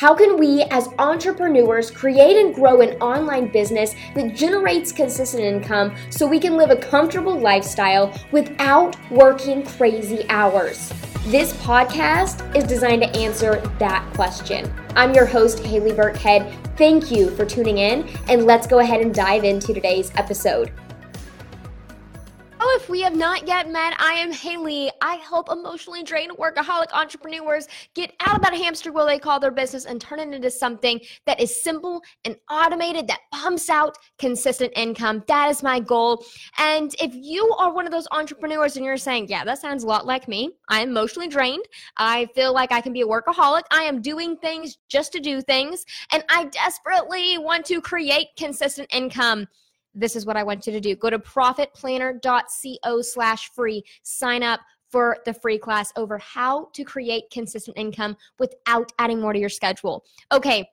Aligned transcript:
How 0.00 0.14
can 0.14 0.38
we, 0.38 0.62
as 0.70 0.88
entrepreneurs, 0.98 1.90
create 1.90 2.38
and 2.38 2.54
grow 2.54 2.80
an 2.80 2.98
online 3.02 3.48
business 3.48 3.94
that 4.14 4.34
generates 4.34 4.92
consistent 4.92 5.42
income 5.42 5.94
so 6.08 6.26
we 6.26 6.40
can 6.40 6.56
live 6.56 6.70
a 6.70 6.76
comfortable 6.76 7.38
lifestyle 7.38 8.18
without 8.32 8.96
working 9.10 9.62
crazy 9.62 10.24
hours? 10.30 10.90
This 11.26 11.52
podcast 11.52 12.56
is 12.56 12.64
designed 12.64 13.02
to 13.02 13.14
answer 13.14 13.60
that 13.78 14.10
question. 14.14 14.72
I'm 14.96 15.12
your 15.12 15.26
host, 15.26 15.58
Haley 15.58 15.92
Burkhead. 15.92 16.50
Thank 16.78 17.10
you 17.10 17.28
for 17.32 17.44
tuning 17.44 17.76
in, 17.76 18.08
and 18.30 18.46
let's 18.46 18.66
go 18.66 18.78
ahead 18.78 19.02
and 19.02 19.14
dive 19.14 19.44
into 19.44 19.74
today's 19.74 20.10
episode. 20.14 20.72
If 22.74 22.88
we 22.88 23.00
have 23.00 23.16
not 23.16 23.48
yet 23.48 23.68
met, 23.68 23.94
I 23.98 24.12
am 24.12 24.32
Haley. 24.32 24.92
I 25.02 25.16
help 25.16 25.50
emotionally 25.50 26.04
drained 26.04 26.30
workaholic 26.38 26.92
entrepreneurs 26.92 27.66
get 27.94 28.14
out 28.24 28.36
of 28.36 28.42
that 28.42 28.54
hamster 28.54 28.92
wheel 28.92 29.06
they 29.06 29.18
call 29.18 29.40
their 29.40 29.50
business 29.50 29.86
and 29.86 30.00
turn 30.00 30.20
it 30.20 30.32
into 30.32 30.52
something 30.52 31.00
that 31.26 31.40
is 31.40 31.62
simple 31.62 32.00
and 32.24 32.36
automated 32.48 33.08
that 33.08 33.22
pumps 33.32 33.68
out 33.70 33.98
consistent 34.18 34.72
income. 34.76 35.24
That 35.26 35.50
is 35.50 35.64
my 35.64 35.80
goal. 35.80 36.24
And 36.58 36.94
if 37.02 37.12
you 37.12 37.52
are 37.58 37.72
one 37.72 37.86
of 37.86 37.92
those 37.92 38.06
entrepreneurs 38.12 38.76
and 38.76 38.84
you're 38.84 38.96
saying, 38.96 39.26
yeah, 39.28 39.44
that 39.44 39.58
sounds 39.58 39.82
a 39.82 39.88
lot 39.88 40.06
like 40.06 40.28
me, 40.28 40.52
I'm 40.68 40.90
emotionally 40.90 41.28
drained. 41.28 41.64
I 41.96 42.28
feel 42.36 42.54
like 42.54 42.70
I 42.70 42.80
can 42.80 42.92
be 42.92 43.00
a 43.00 43.06
workaholic. 43.06 43.62
I 43.72 43.82
am 43.82 44.00
doing 44.00 44.36
things 44.36 44.78
just 44.88 45.12
to 45.12 45.20
do 45.20 45.42
things. 45.42 45.84
And 46.12 46.22
I 46.28 46.44
desperately 46.44 47.36
want 47.36 47.66
to 47.66 47.80
create 47.80 48.28
consistent 48.38 48.88
income 48.94 49.48
this 49.94 50.16
is 50.16 50.26
what 50.26 50.36
I 50.36 50.42
want 50.42 50.66
you 50.66 50.72
to 50.72 50.80
do. 50.80 50.94
Go 50.96 51.10
to 51.10 51.18
profitplanner.co 51.18 53.02
slash 53.02 53.50
free. 53.50 53.82
Sign 54.02 54.42
up 54.42 54.60
for 54.90 55.18
the 55.24 55.32
free 55.34 55.58
class 55.58 55.92
over 55.96 56.18
how 56.18 56.68
to 56.72 56.84
create 56.84 57.24
consistent 57.32 57.76
income 57.78 58.16
without 58.38 58.92
adding 58.98 59.20
more 59.20 59.32
to 59.32 59.38
your 59.38 59.48
schedule. 59.48 60.04
Okay. 60.32 60.68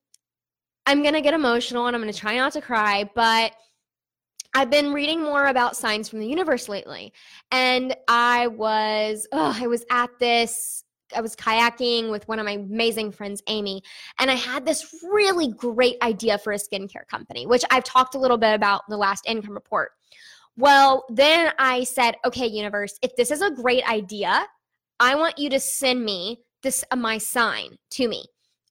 I'm 0.85 1.03
to 1.13 1.21
get 1.21 1.33
emotional 1.33 1.87
and 1.87 1.95
I'm 1.95 2.01
to 2.11 2.17
try 2.17 2.37
not 2.37 2.53
to 2.53 2.61
cry, 2.61 3.09
but 3.15 3.53
I've 4.53 4.69
been 4.69 4.93
reading 4.93 5.21
more 5.21 5.47
about 5.47 5.77
signs 5.77 6.09
from 6.09 6.19
the 6.19 6.27
universe 6.27 6.67
lately. 6.67 7.13
And 7.51 7.95
I 8.07 8.47
was 8.47 9.27
oh, 9.33 9.57
I 9.59 9.67
was 9.67 9.85
at 9.91 10.09
this 10.19 10.83
I 11.15 11.21
was 11.21 11.35
kayaking 11.35 12.09
with 12.09 12.27
one 12.27 12.39
of 12.39 12.45
my 12.45 12.53
amazing 12.53 13.11
friends, 13.11 13.41
Amy, 13.47 13.83
and 14.19 14.29
I 14.29 14.35
had 14.35 14.65
this 14.65 15.03
really 15.03 15.49
great 15.49 15.97
idea 16.01 16.37
for 16.37 16.53
a 16.53 16.57
skincare 16.57 17.07
company, 17.07 17.45
which 17.45 17.63
I've 17.71 17.83
talked 17.83 18.15
a 18.15 18.19
little 18.19 18.37
bit 18.37 18.53
about 18.53 18.83
in 18.87 18.91
the 18.91 18.97
last 18.97 19.25
income 19.27 19.53
report. 19.53 19.91
Well, 20.57 21.05
then 21.09 21.51
I 21.57 21.83
said, 21.83 22.15
okay, 22.25 22.45
universe, 22.45 22.97
if 23.01 23.15
this 23.15 23.31
is 23.31 23.41
a 23.41 23.51
great 23.51 23.89
idea, 23.89 24.45
I 24.99 25.15
want 25.15 25.39
you 25.39 25.49
to 25.49 25.59
send 25.59 26.03
me 26.03 26.41
this 26.61 26.83
uh, 26.91 26.95
my 26.95 27.17
sign 27.17 27.77
to 27.91 28.07
me. 28.07 28.25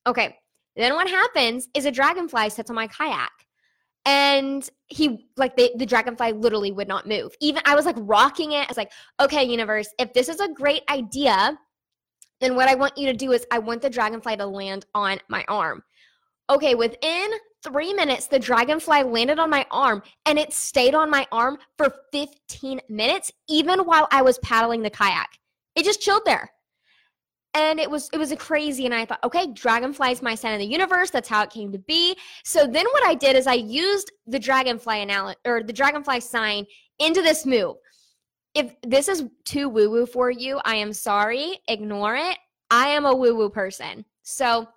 Okay, 0.07 0.37
then 0.77 0.95
what 0.95 1.09
happens 1.09 1.69
is 1.75 1.87
a 1.87 1.91
dragonfly 1.91 2.51
sits 2.51 2.71
on 2.71 2.77
my 2.77 2.87
kayak 2.87 3.33
and 4.07 4.71
he 4.87 5.27
like 5.37 5.57
the, 5.57 5.71
the 5.77 5.85
dragonfly 5.85 6.33
literally 6.33 6.73
would 6.73 6.89
not 6.89 7.07
move 7.07 7.35
even 7.41 7.61
i 7.67 7.75
was 7.75 7.85
like 7.85 7.97
rocking 7.99 8.53
it 8.53 8.63
i 8.63 8.67
was 8.67 8.79
like 8.79 8.91
okay 9.21 9.45
universe 9.45 9.89
if 9.99 10.13
this 10.15 10.29
is 10.29 10.41
a 10.41 10.49
great 10.49 10.83
idea 10.89 11.59
then 12.41 12.57
what 12.57 12.69
i 12.69 12.75
want 12.75 12.97
you 12.97 13.07
to 13.07 13.13
do 13.13 13.33
is 13.33 13.47
i 13.51 13.59
want 13.59 13.83
the 13.83 13.91
dragonfly 13.91 14.37
to 14.37 14.47
land 14.47 14.87
on 14.95 15.19
my 15.29 15.45
arm. 15.49 15.83
Okay 16.49 16.75
within 16.75 17.31
three 17.63 17.93
minutes 17.93 18.27
the 18.27 18.39
dragonfly 18.39 19.03
landed 19.03 19.39
on 19.39 19.51
my 19.51 19.67
arm 19.71 20.03
and 20.27 20.39
it 20.39 20.53
stayed 20.53 20.95
on 20.95 21.11
my 21.11 21.27
arm 21.31 21.59
for 21.77 21.95
15 22.13 22.81
minutes 22.89 23.31
even 23.49 23.81
while 23.81 24.09
i 24.11 24.23
was 24.23 24.39
paddling 24.39 24.83
the 24.83 24.91
kayak. 24.91 25.31
It 25.77 25.85
just 25.85 26.01
chilled 26.01 26.25
there. 26.25 26.51
And 27.55 27.81
it 27.81 27.91
was 27.91 28.09
it 28.13 28.19
was 28.19 28.33
a 28.33 28.37
crazy 28.37 28.87
and 28.87 28.95
i 28.95 29.05
thought 29.05 29.25
okay 29.25 29.47
dragonfly 29.53 30.13
is 30.13 30.23
my 30.23 30.35
sign 30.35 30.55
of 30.55 30.61
the 30.61 30.67
universe. 30.67 31.11
That's 31.11 31.29
how 31.29 31.43
it 31.43 31.51
came 31.51 31.73
to 31.73 31.79
be. 31.79 32.17
So 32.45 32.67
then 32.67 32.87
what 32.93 33.07
i 33.07 33.15
did 33.15 33.37
is 33.37 33.47
i 33.47 33.55
used 33.55 34.11
the 34.27 34.39
dragonfly 34.39 35.03
analogy 35.03 35.39
or 35.45 35.63
the 35.63 35.73
dragonfly 35.73 36.21
sign 36.21 36.67
into 36.99 37.23
this 37.23 37.45
move 37.47 37.77
if 38.55 38.75
this 38.83 39.09
is 39.09 39.25
too 39.45 39.69
woo 39.69 39.91
woo 39.91 40.07
for 40.07 40.31
you 40.31 40.61
i 40.65 40.75
am 40.75 40.93
sorry 40.93 41.59
ignore 41.69 42.17
it. 42.17 42.37
I 42.71 42.89
am 42.89 43.05
a 43.05 43.15
woo 43.15 43.35
woo 43.35 43.51
person. 43.51 44.05
So 44.23 44.69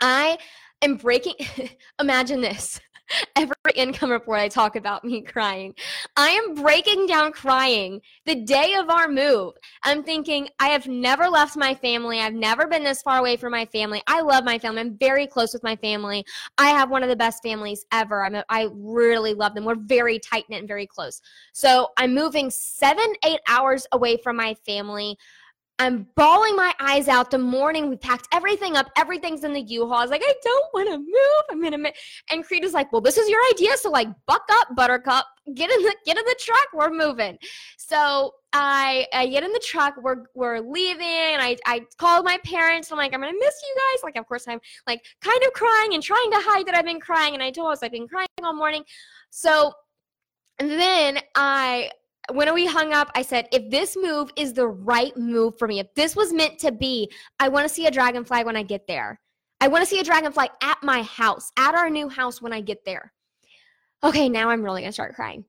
i 0.00 0.38
am 0.82 0.96
breaking 0.96 1.34
imagine 2.00 2.40
this 2.40 2.80
every 3.36 3.54
income 3.74 4.10
report 4.10 4.40
I 4.40 4.48
talk 4.48 4.76
about 4.76 5.04
me 5.04 5.20
crying. 5.20 5.74
I 6.16 6.30
am 6.30 6.54
breaking 6.54 7.06
down 7.06 7.32
crying 7.32 8.00
the 8.26 8.34
day 8.34 8.74
of 8.74 8.90
our 8.90 9.08
move. 9.08 9.54
I'm 9.82 10.02
thinking, 10.02 10.48
I 10.60 10.68
have 10.68 10.86
never 10.86 11.28
left 11.28 11.56
my 11.56 11.74
family. 11.74 12.20
I've 12.20 12.34
never 12.34 12.66
been 12.66 12.84
this 12.84 13.02
far 13.02 13.18
away 13.18 13.36
from 13.36 13.52
my 13.52 13.66
family. 13.66 14.02
I 14.06 14.20
love 14.20 14.44
my 14.44 14.58
family. 14.58 14.80
I'm 14.80 14.96
very 14.98 15.26
close 15.26 15.52
with 15.52 15.62
my 15.62 15.76
family. 15.76 16.24
I 16.58 16.68
have 16.70 16.90
one 16.90 17.02
of 17.02 17.08
the 17.08 17.16
best 17.16 17.42
families 17.42 17.84
ever. 17.92 18.24
I'm 18.24 18.34
a, 18.34 18.44
I 18.48 18.68
really 18.72 19.34
love 19.34 19.54
them. 19.54 19.64
We're 19.64 19.76
very 19.76 20.18
tight 20.18 20.44
knit 20.48 20.60
and 20.60 20.68
very 20.68 20.86
close. 20.86 21.20
So 21.52 21.88
I'm 21.96 22.14
moving 22.14 22.50
seven, 22.50 23.04
eight 23.24 23.40
hours 23.48 23.86
away 23.92 24.16
from 24.16 24.36
my 24.36 24.54
family. 24.66 25.16
I'm 25.80 26.08
bawling 26.16 26.56
my 26.56 26.74
eyes 26.80 27.06
out 27.06 27.30
the 27.30 27.38
morning. 27.38 27.88
We 27.88 27.96
packed 27.96 28.26
everything 28.32 28.76
up. 28.76 28.90
Everything's 28.96 29.44
in 29.44 29.52
the 29.52 29.60
U-Haul. 29.60 29.98
I 29.98 30.02
was 30.02 30.10
like, 30.10 30.22
I 30.24 30.34
don't 30.42 30.66
want 30.74 30.88
to 30.88 30.98
move. 30.98 31.42
I'm 31.50 31.64
in 31.64 31.74
a 31.74 31.78
minute. 31.78 31.96
And 32.32 32.44
Creed 32.44 32.64
is 32.64 32.72
like, 32.72 32.92
well, 32.92 33.00
this 33.00 33.16
is 33.16 33.28
your 33.28 33.40
idea. 33.52 33.76
So 33.76 33.90
like 33.90 34.08
buck 34.26 34.42
up, 34.50 34.74
buttercup. 34.74 35.26
Get 35.54 35.70
in 35.70 35.82
the 35.82 35.94
get 36.04 36.18
in 36.18 36.24
the 36.24 36.36
truck. 36.38 36.68
We're 36.74 36.90
moving. 36.90 37.38
So 37.76 38.34
I 38.52 39.06
I 39.14 39.28
get 39.28 39.44
in 39.44 39.52
the 39.52 39.62
truck. 39.64 39.94
We're 40.02 40.24
we're 40.34 40.60
leaving. 40.60 41.06
I, 41.06 41.56
I 41.64 41.82
called 41.96 42.24
my 42.24 42.38
parents. 42.44 42.90
I'm 42.90 42.98
like, 42.98 43.14
I'm 43.14 43.20
gonna 43.20 43.32
miss 43.38 43.62
you 43.62 43.74
guys. 43.76 44.02
Like, 44.02 44.16
of 44.16 44.26
course, 44.26 44.46
I'm 44.48 44.60
like 44.86 45.02
kind 45.22 45.42
of 45.46 45.52
crying 45.52 45.94
and 45.94 46.02
trying 46.02 46.30
to 46.32 46.38
hide 46.40 46.66
that 46.66 46.74
I've 46.74 46.84
been 46.84 47.00
crying. 47.00 47.34
And 47.34 47.42
I 47.42 47.50
told 47.50 47.72
us 47.72 47.82
I've 47.82 47.92
been 47.92 48.08
crying 48.08 48.26
all 48.42 48.52
morning. 48.52 48.84
So 49.30 49.72
and 50.58 50.70
then 50.70 51.20
I 51.34 51.90
when 52.30 52.52
we 52.54 52.66
hung 52.66 52.92
up, 52.92 53.10
I 53.14 53.22
said, 53.22 53.48
if 53.52 53.70
this 53.70 53.96
move 53.96 54.30
is 54.36 54.52
the 54.52 54.66
right 54.66 55.16
move 55.16 55.58
for 55.58 55.66
me, 55.66 55.78
if 55.78 55.94
this 55.94 56.14
was 56.14 56.32
meant 56.32 56.58
to 56.60 56.72
be, 56.72 57.10
I 57.40 57.48
want 57.48 57.66
to 57.66 57.74
see 57.74 57.86
a 57.86 57.90
dragonfly 57.90 58.44
when 58.44 58.56
I 58.56 58.62
get 58.62 58.86
there. 58.86 59.20
I 59.60 59.68
want 59.68 59.82
to 59.82 59.88
see 59.88 60.00
a 60.00 60.04
dragonfly 60.04 60.48
at 60.62 60.78
my 60.82 61.02
house, 61.02 61.50
at 61.56 61.74
our 61.74 61.90
new 61.90 62.08
house 62.08 62.40
when 62.40 62.52
I 62.52 62.60
get 62.60 62.84
there. 62.84 63.12
Okay, 64.04 64.28
now 64.28 64.50
I'm 64.50 64.62
really 64.62 64.82
going 64.82 64.90
to 64.90 64.94
start 64.94 65.14
crying. 65.14 65.44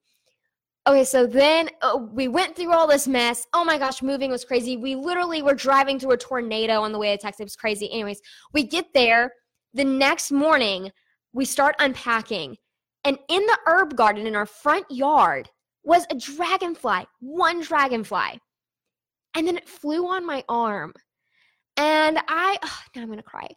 Okay, 0.88 1.04
so 1.04 1.28
then 1.28 1.70
uh, 1.82 2.00
we 2.12 2.28
went 2.28 2.56
through 2.56 2.74
all 2.74 2.88
this 2.88 3.08
mess. 3.08 3.46
Oh 3.54 3.64
my 3.64 3.78
gosh, 3.78 4.02
moving 4.02 4.32
was 4.32 4.46
crazy. 4.46 4.78
We 4.78 4.96
literally 4.96 5.44
were 5.44 5.54
driving 5.54 6.00
through 6.00 6.14
a 6.14 6.18
tornado 6.18 6.82
on 6.82 6.92
the 6.92 6.98
way 6.98 7.16
to 7.16 7.22
Texas. 7.22 7.42
It 7.42 7.44
was 7.44 7.56
crazy. 7.56 7.92
Anyways, 7.92 8.22
we 8.54 8.64
get 8.64 8.88
there. 8.94 9.34
The 9.76 9.84
next 9.84 10.32
morning, 10.32 10.92
we 11.34 11.46
start 11.46 11.76
unpacking. 11.78 12.58
And 13.04 13.20
in 13.30 13.46
the 13.46 13.58
herb 13.68 13.96
garden 13.96 14.26
in 14.26 14.36
our 14.36 14.48
front 14.48 14.86
yard, 14.90 15.50
was 15.84 16.06
a 16.10 16.16
dragonfly, 16.16 17.06
one 17.20 17.62
dragonfly. 17.62 18.40
And 19.36 19.48
then 19.48 19.58
it 19.58 19.70
flew 19.70 20.08
on 20.08 20.26
my 20.26 20.44
arm. 20.50 20.94
And 21.78 22.20
I, 22.28 22.58
oh, 22.64 22.80
now 22.96 23.02
I'm 23.02 23.08
going 23.08 23.18
to 23.18 23.24
cry. 23.24 23.48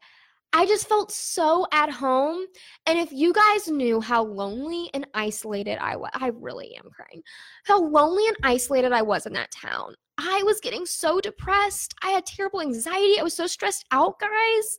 I 0.55 0.67
just 0.67 0.87
felt 0.87 1.11
so 1.11 1.67
at 1.73 1.91
home. 1.91 2.45
And 2.87 2.99
if 2.99 3.11
you 3.11 3.33
guys 3.33 3.69
knew 3.69 4.01
how 4.01 4.23
lonely 4.23 4.91
and 4.93 5.07
isolated 5.15 5.79
I 5.81 5.97
was, 5.97 6.11
I 6.15 6.29
really 6.29 6.77
am 6.77 6.91
crying. 6.91 7.23
How 7.65 7.81
lonely 7.81 8.27
and 8.29 8.37
isolated 8.43 8.93
I 8.93 9.03
was 9.03 9.25
in 9.25 9.33
that 9.33 9.51
town. 9.51 9.95
I 10.19 10.43
was 10.45 10.61
getting 10.61 10.85
so 10.85 11.21
depressed. 11.21 11.95
I 12.03 12.11
had 12.11 12.27
terrible 12.27 12.61
anxiety. 12.61 13.19
I 13.19 13.23
was 13.23 13.35
so 13.35 13.47
stressed 13.47 13.87
out, 13.93 14.21
guys. 14.21 14.79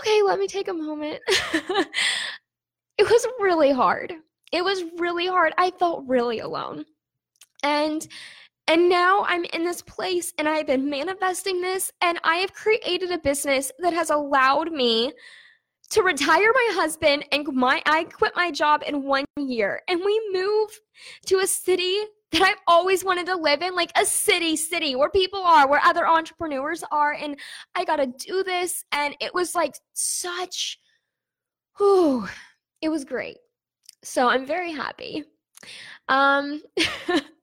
Okay, 0.00 0.22
let 0.22 0.38
me 0.38 0.48
take 0.48 0.68
a 0.68 0.72
moment. 0.72 1.20
it 1.28 3.10
was 3.10 3.26
really 3.38 3.70
hard. 3.70 4.14
It 4.52 4.64
was 4.64 4.84
really 4.98 5.26
hard. 5.26 5.52
I 5.58 5.70
felt 5.70 6.04
really 6.06 6.40
alone. 6.40 6.84
And 7.62 8.06
and 8.68 8.88
now 8.88 9.24
I'm 9.28 9.44
in 9.52 9.64
this 9.64 9.82
place 9.82 10.32
and 10.38 10.48
I've 10.48 10.66
been 10.66 10.90
manifesting 10.90 11.60
this 11.60 11.92
and 12.00 12.18
I 12.24 12.36
have 12.36 12.52
created 12.52 13.12
a 13.12 13.18
business 13.18 13.70
that 13.78 13.92
has 13.92 14.10
allowed 14.10 14.72
me 14.72 15.12
to 15.90 16.02
retire 16.02 16.52
my 16.52 16.68
husband 16.72 17.24
and 17.30 17.46
my 17.52 17.80
I 17.86 18.04
quit 18.04 18.32
my 18.34 18.50
job 18.50 18.82
in 18.86 19.04
1 19.04 19.24
year 19.38 19.82
and 19.88 20.00
we 20.04 20.20
move 20.32 20.80
to 21.26 21.38
a 21.38 21.46
city 21.46 21.96
that 22.32 22.42
I've 22.42 22.60
always 22.66 23.04
wanted 23.04 23.26
to 23.26 23.36
live 23.36 23.62
in, 23.62 23.74
like 23.76 23.92
a 23.96 24.04
city, 24.04 24.56
city 24.56 24.96
where 24.96 25.10
people 25.10 25.40
are, 25.40 25.68
where 25.68 25.80
other 25.84 26.06
entrepreneurs 26.06 26.82
are. 26.90 27.12
And 27.12 27.38
I 27.76 27.84
got 27.84 27.96
to 27.96 28.06
do 28.06 28.42
this. 28.42 28.84
And 28.90 29.14
it 29.20 29.32
was 29.32 29.54
like 29.54 29.74
such, 29.94 30.80
whew, 31.78 32.28
it 32.82 32.88
was 32.88 33.04
great. 33.04 33.36
So 34.06 34.28
I'm 34.28 34.46
very 34.46 34.72
happy. 34.72 35.24
Um, 36.08 36.62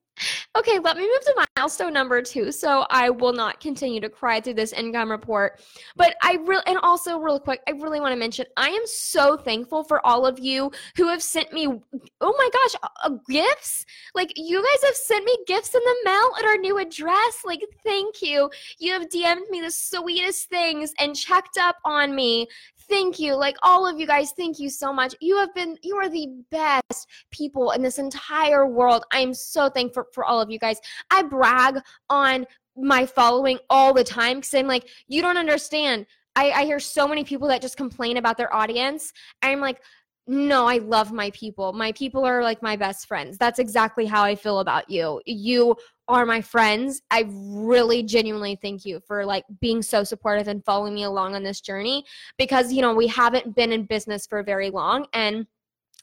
Okay, 0.56 0.78
let 0.78 0.96
me 0.96 1.02
move 1.02 1.20
to 1.22 1.46
milestone 1.56 1.92
number 1.92 2.22
two. 2.22 2.52
So 2.52 2.86
I 2.88 3.10
will 3.10 3.32
not 3.32 3.58
continue 3.58 4.00
to 4.00 4.08
cry 4.08 4.40
through 4.40 4.54
this 4.54 4.72
income 4.72 5.10
report. 5.10 5.60
But 5.96 6.14
I 6.22 6.38
really, 6.44 6.62
and 6.66 6.78
also 6.78 7.18
real 7.18 7.40
quick, 7.40 7.60
I 7.66 7.72
really 7.72 7.98
want 7.98 8.12
to 8.12 8.16
mention 8.16 8.46
I 8.56 8.68
am 8.68 8.82
so 8.86 9.36
thankful 9.36 9.82
for 9.82 10.04
all 10.06 10.26
of 10.26 10.38
you 10.38 10.70
who 10.96 11.08
have 11.08 11.22
sent 11.22 11.52
me, 11.52 11.66
oh 11.66 12.34
my 12.38 12.50
gosh, 12.52 12.90
uh, 13.02 13.16
gifts. 13.28 13.84
Like 14.14 14.32
you 14.36 14.62
guys 14.62 14.84
have 14.84 14.94
sent 14.94 15.24
me 15.24 15.36
gifts 15.48 15.74
in 15.74 15.80
the 15.82 15.96
mail 16.04 16.30
at 16.38 16.44
our 16.44 16.56
new 16.56 16.78
address. 16.78 17.42
Like, 17.44 17.62
thank 17.82 18.22
you. 18.22 18.48
You 18.78 18.92
have 18.92 19.08
DM'd 19.08 19.50
me 19.50 19.60
the 19.60 19.72
sweetest 19.72 20.48
things 20.48 20.94
and 21.00 21.16
checked 21.16 21.58
up 21.58 21.76
on 21.84 22.14
me 22.14 22.46
thank 22.88 23.18
you 23.18 23.34
like 23.34 23.56
all 23.62 23.86
of 23.86 23.98
you 23.98 24.06
guys 24.06 24.32
thank 24.32 24.58
you 24.58 24.68
so 24.68 24.92
much 24.92 25.14
you 25.20 25.36
have 25.36 25.54
been 25.54 25.76
you 25.82 25.96
are 25.96 26.08
the 26.08 26.28
best 26.50 27.08
people 27.30 27.70
in 27.72 27.82
this 27.82 27.98
entire 27.98 28.66
world 28.66 29.04
i'm 29.12 29.32
so 29.32 29.68
thankful 29.68 30.04
for 30.12 30.24
all 30.24 30.40
of 30.40 30.50
you 30.50 30.58
guys 30.58 30.80
i 31.10 31.22
brag 31.22 31.78
on 32.10 32.46
my 32.76 33.06
following 33.06 33.58
all 33.70 33.94
the 33.94 34.04
time 34.04 34.38
because 34.38 34.54
i'm 34.54 34.66
like 34.66 34.88
you 35.08 35.22
don't 35.22 35.36
understand 35.36 36.06
I, 36.36 36.50
I 36.50 36.64
hear 36.64 36.80
so 36.80 37.06
many 37.06 37.22
people 37.22 37.46
that 37.48 37.62
just 37.62 37.76
complain 37.76 38.16
about 38.16 38.36
their 38.36 38.54
audience 38.54 39.12
i'm 39.42 39.60
like 39.60 39.80
no, 40.26 40.66
I 40.66 40.78
love 40.78 41.12
my 41.12 41.30
people. 41.30 41.72
My 41.74 41.92
people 41.92 42.24
are 42.24 42.42
like 42.42 42.62
my 42.62 42.76
best 42.76 43.06
friends. 43.06 43.36
That's 43.36 43.58
exactly 43.58 44.06
how 44.06 44.22
I 44.22 44.34
feel 44.34 44.60
about 44.60 44.88
you. 44.88 45.20
You 45.26 45.76
are 46.08 46.26
my 46.26 46.40
friends. 46.40 47.02
I 47.10 47.24
really 47.28 48.02
genuinely 48.02 48.56
thank 48.60 48.84
you 48.84 49.00
for 49.06 49.24
like 49.24 49.44
being 49.60 49.82
so 49.82 50.04
supportive 50.04 50.48
and 50.48 50.64
following 50.64 50.94
me 50.94 51.04
along 51.04 51.34
on 51.34 51.42
this 51.42 51.60
journey 51.60 52.04
because 52.36 52.72
you 52.72 52.82
know, 52.82 52.94
we 52.94 53.06
haven't 53.06 53.54
been 53.54 53.72
in 53.72 53.84
business 53.84 54.26
for 54.26 54.42
very 54.42 54.70
long 54.70 55.06
and 55.12 55.46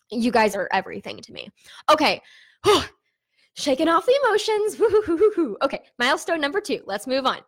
you 0.10 0.32
guys 0.32 0.56
are 0.56 0.68
everything 0.72 1.18
to 1.18 1.34
me. 1.34 1.50
Okay. 1.92 2.22
Shaking 3.54 3.90
off 3.90 4.06
the 4.06 4.20
emotions. 4.24 5.58
Okay, 5.62 5.82
milestone 6.00 6.42
number 6.42 6.62
2. 6.62 6.84
Let's 6.86 7.06
move 7.06 7.26
on. 7.26 7.40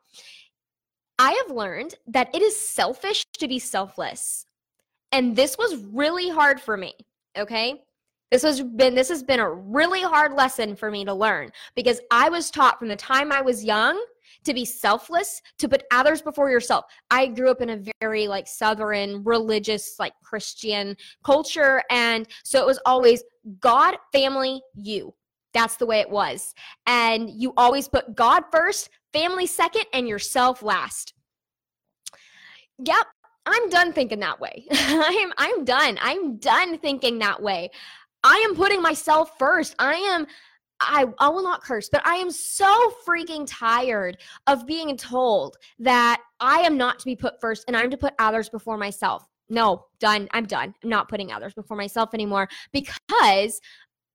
I 1.17 1.31
have 1.31 1.55
learned 1.55 1.95
that 2.07 2.33
it 2.33 2.41
is 2.41 2.59
selfish 2.59 3.25
to 3.39 3.47
be 3.47 3.59
selfless. 3.59 4.45
And 5.11 5.35
this 5.35 5.57
was 5.57 5.75
really 5.91 6.29
hard 6.29 6.59
for 6.59 6.75
me, 6.75 6.93
okay? 7.37 7.81
This 8.33 8.41
has 8.41 8.63
been 8.63 8.95
this 8.95 9.09
has 9.09 9.21
been 9.21 9.39
a 9.39 9.47
really 9.47 10.01
hard 10.01 10.33
lesson 10.33 10.75
for 10.75 10.89
me 10.89 11.05
to 11.05 11.13
learn 11.13 11.51
because 11.75 12.01
I 12.09 12.29
was 12.29 12.49
taught 12.49 12.79
from 12.79 12.87
the 12.87 12.95
time 12.95 13.31
I 13.31 13.43
was 13.43 13.63
young 13.63 14.03
to 14.43 14.55
be 14.55 14.65
selfless, 14.65 15.39
to 15.59 15.69
put 15.69 15.83
others 15.91 16.23
before 16.23 16.49
yourself. 16.49 16.85
I 17.11 17.27
grew 17.27 17.51
up 17.51 17.61
in 17.61 17.69
a 17.69 17.83
very 18.01 18.27
like 18.27 18.47
southern 18.47 19.23
religious 19.23 19.97
like 19.99 20.13
Christian 20.23 20.97
culture 21.23 21.83
and 21.91 22.27
so 22.43 22.59
it 22.59 22.65
was 22.65 22.79
always 22.87 23.23
God, 23.59 23.97
family, 24.11 24.63
you. 24.73 25.13
That's 25.53 25.75
the 25.75 25.85
way 25.85 25.99
it 25.99 26.09
was. 26.09 26.55
And 26.87 27.29
you 27.29 27.53
always 27.55 27.87
put 27.87 28.15
God 28.15 28.45
first, 28.51 28.89
family 29.13 29.45
second 29.45 29.85
and 29.93 30.07
yourself 30.07 30.63
last. 30.63 31.13
Yep, 32.83 33.05
I'm 33.45 33.69
done 33.69 33.93
thinking 33.93 34.19
that 34.21 34.39
way. 34.39 34.65
I'm 34.71 35.33
I'm 35.37 35.65
done. 35.65 35.99
I'm 36.01 36.37
done 36.37 36.77
thinking 36.79 37.19
that 37.19 37.41
way. 37.41 37.69
I 38.23 38.43
am 38.47 38.55
putting 38.55 38.81
myself 38.81 39.37
first. 39.37 39.75
I 39.79 39.95
am 39.95 40.27
I, 40.79 41.05
I 41.19 41.29
will 41.29 41.43
not 41.43 41.63
curse, 41.63 41.87
but 41.89 42.05
I 42.05 42.15
am 42.15 42.29
so 42.29 42.93
freaking 43.07 43.45
tired 43.47 44.17
of 44.47 44.65
being 44.65 44.97
told 44.97 45.55
that 45.79 46.21
I 46.41 46.59
am 46.59 46.77
not 46.77 46.99
to 46.99 47.05
be 47.05 47.15
put 47.15 47.39
first 47.39 47.63
and 47.67 47.77
I'm 47.77 47.89
to 47.91 47.97
put 47.97 48.13
others 48.19 48.49
before 48.49 48.77
myself. 48.77 49.25
No, 49.49 49.85
done. 49.99 50.27
I'm 50.31 50.45
done. 50.45 50.73
I'm 50.83 50.89
not 50.89 51.09
putting 51.09 51.31
others 51.31 51.53
before 51.53 51.77
myself 51.77 52.13
anymore 52.13 52.49
because 52.71 53.61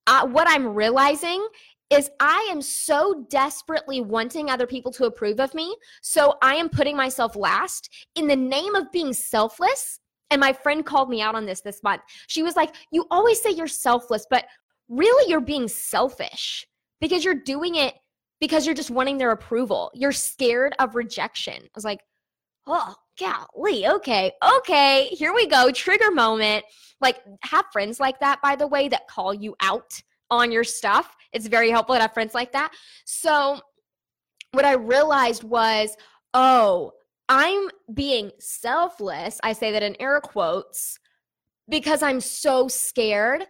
uh, 0.06 0.26
what 0.26 0.48
I'm 0.48 0.74
realizing 0.74 1.46
is 1.90 2.10
I 2.20 2.48
am 2.50 2.60
so 2.60 3.26
desperately 3.30 4.00
wanting 4.00 4.50
other 4.50 4.66
people 4.66 4.92
to 4.92 5.06
approve 5.06 5.40
of 5.40 5.54
me. 5.54 5.74
So 6.02 6.34
I 6.42 6.56
am 6.56 6.68
putting 6.68 6.96
myself 6.96 7.34
last 7.34 7.88
in 8.14 8.26
the 8.26 8.36
name 8.36 8.74
of 8.74 8.92
being 8.92 9.12
selfless 9.12 10.00
and 10.30 10.40
my 10.40 10.52
friend 10.52 10.84
called 10.84 11.08
me 11.08 11.20
out 11.20 11.34
on 11.34 11.46
this 11.46 11.60
this 11.60 11.82
month. 11.82 12.02
She 12.26 12.42
was 12.42 12.56
like, 12.56 12.74
You 12.90 13.06
always 13.10 13.40
say 13.40 13.50
you're 13.50 13.66
selfless, 13.66 14.26
but 14.28 14.44
really 14.88 15.30
you're 15.30 15.40
being 15.40 15.68
selfish 15.68 16.66
because 17.00 17.24
you're 17.24 17.34
doing 17.34 17.76
it 17.76 17.94
because 18.40 18.66
you're 18.66 18.74
just 18.74 18.90
wanting 18.90 19.18
their 19.18 19.32
approval. 19.32 19.90
You're 19.94 20.12
scared 20.12 20.74
of 20.78 20.94
rejection. 20.94 21.62
I 21.62 21.70
was 21.74 21.84
like, 21.84 22.00
Oh, 22.66 22.94
golly. 23.18 23.86
Okay. 23.86 24.32
Okay. 24.58 25.06
Here 25.06 25.34
we 25.34 25.46
go. 25.46 25.70
Trigger 25.70 26.10
moment. 26.10 26.64
Like, 27.00 27.20
have 27.42 27.64
friends 27.72 28.00
like 28.00 28.20
that, 28.20 28.42
by 28.42 28.56
the 28.56 28.66
way, 28.66 28.88
that 28.88 29.08
call 29.08 29.32
you 29.32 29.54
out 29.60 30.00
on 30.30 30.52
your 30.52 30.64
stuff. 30.64 31.16
It's 31.32 31.46
very 31.46 31.70
helpful 31.70 31.94
to 31.94 32.00
have 32.02 32.12
friends 32.12 32.34
like 32.34 32.52
that. 32.52 32.72
So, 33.06 33.60
what 34.52 34.64
I 34.64 34.74
realized 34.74 35.44
was, 35.44 35.96
oh, 36.34 36.92
I'm 37.28 37.68
being 37.92 38.30
selfless. 38.38 39.38
I 39.42 39.52
say 39.52 39.72
that 39.72 39.82
in 39.82 39.96
air 40.00 40.20
quotes 40.20 40.98
because 41.68 42.02
I'm 42.02 42.20
so 42.20 42.68
scared 42.68 43.44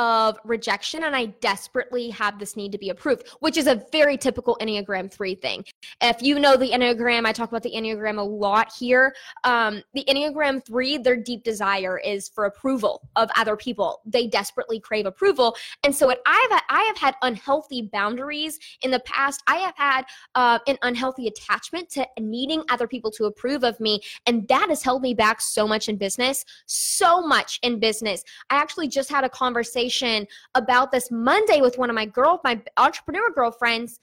of 0.00 0.38
rejection 0.44 1.04
and 1.04 1.14
I 1.14 1.26
desperately 1.26 2.08
have 2.08 2.38
this 2.38 2.56
need 2.56 2.72
to 2.72 2.78
be 2.78 2.88
approved, 2.88 3.28
which 3.40 3.58
is 3.58 3.66
a 3.66 3.84
very 3.92 4.16
typical 4.16 4.56
Enneagram 4.58 5.12
3 5.12 5.34
thing. 5.34 5.62
If 6.00 6.22
you 6.22 6.38
know 6.38 6.56
the 6.56 6.70
Enneagram, 6.70 7.26
I 7.26 7.32
talk 7.32 7.50
about 7.50 7.62
the 7.62 7.72
Enneagram 7.72 8.16
a 8.16 8.22
lot 8.22 8.72
here. 8.72 9.14
Um, 9.44 9.82
the 9.92 10.02
Enneagram 10.08 10.64
3, 10.64 10.96
their 10.98 11.18
deep 11.18 11.44
desire 11.44 11.98
is 11.98 12.30
for 12.30 12.46
approval 12.46 13.10
of 13.16 13.28
other 13.36 13.56
people. 13.56 14.00
They 14.06 14.26
desperately 14.26 14.80
crave 14.80 15.04
approval. 15.04 15.54
And 15.84 15.94
so 15.94 16.08
I've 16.08 16.50
had, 16.50 16.62
I 16.70 16.82
have 16.84 16.96
had 16.96 17.14
unhealthy 17.20 17.82
boundaries 17.92 18.58
in 18.80 18.90
the 18.90 19.00
past. 19.00 19.42
I 19.46 19.56
have 19.56 19.76
had 19.76 20.06
uh, 20.34 20.60
an 20.66 20.78
unhealthy 20.80 21.26
attachment 21.26 21.90
to 21.90 22.08
needing 22.18 22.62
other 22.70 22.88
people 22.88 23.10
to 23.10 23.26
approve 23.26 23.64
of 23.64 23.78
me. 23.80 24.00
And 24.24 24.48
that 24.48 24.70
has 24.70 24.82
held 24.82 25.02
me 25.02 25.12
back 25.12 25.42
so 25.42 25.68
much 25.68 25.90
in 25.90 25.96
business, 25.96 26.46
so 26.64 27.20
much 27.20 27.58
in 27.62 27.78
business. 27.78 28.24
I 28.48 28.54
actually 28.54 28.88
just 28.88 29.10
had 29.10 29.24
a 29.24 29.28
conversation 29.28 29.89
conversation 29.90 30.26
about 30.54 30.92
this 30.92 31.10
Monday 31.10 31.60
with 31.60 31.78
one 31.78 31.90
of 31.90 31.94
my 31.94 32.06
girl, 32.06 32.40
my 32.44 32.60
entrepreneur 32.76 33.30
girlfriends. 33.34 33.98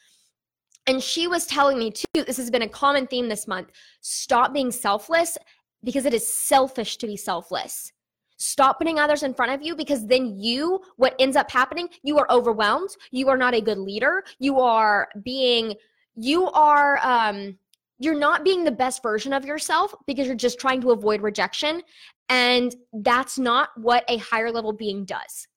And 0.87 1.03
she 1.03 1.27
was 1.27 1.45
telling 1.45 1.77
me 1.77 1.91
too, 1.91 2.23
this 2.25 2.37
has 2.37 2.49
been 2.49 2.61
a 2.61 2.69
common 2.69 3.07
theme 3.07 3.27
this 3.27 3.47
month. 3.47 3.71
Stop 4.01 4.53
being 4.53 4.71
selfless 4.71 5.37
because 5.83 6.05
it 6.05 6.13
is 6.13 6.25
selfish 6.25 6.97
to 6.97 7.07
be 7.07 7.17
selfless. 7.17 7.91
Stop 8.37 8.77
putting 8.77 8.99
others 8.99 9.23
in 9.23 9.33
front 9.33 9.51
of 9.51 9.61
you 9.61 9.75
because 9.75 10.05
then 10.05 10.39
you, 10.39 10.79
what 10.97 11.15
ends 11.19 11.35
up 11.35 11.51
happening, 11.51 11.89
you 12.03 12.17
are 12.19 12.27
overwhelmed. 12.29 12.89
You 13.11 13.29
are 13.29 13.37
not 13.37 13.55
a 13.55 13.61
good 13.61 13.79
leader. 13.79 14.23
You 14.39 14.59
are 14.59 15.09
being, 15.23 15.73
you 16.15 16.49
are, 16.51 16.99
um, 17.03 17.57
you're 17.99 18.17
not 18.17 18.45
being 18.45 18.63
the 18.63 18.71
best 18.71 19.01
version 19.01 19.33
of 19.33 19.43
yourself 19.43 19.93
because 20.05 20.27
you're 20.27 20.35
just 20.35 20.59
trying 20.59 20.81
to 20.81 20.91
avoid 20.91 21.21
rejection. 21.21 21.81
And 22.29 22.75
that's 22.93 23.39
not 23.39 23.69
what 23.75 24.05
a 24.07 24.17
higher 24.17 24.51
level 24.51 24.71
being 24.71 25.03
does. 25.03 25.47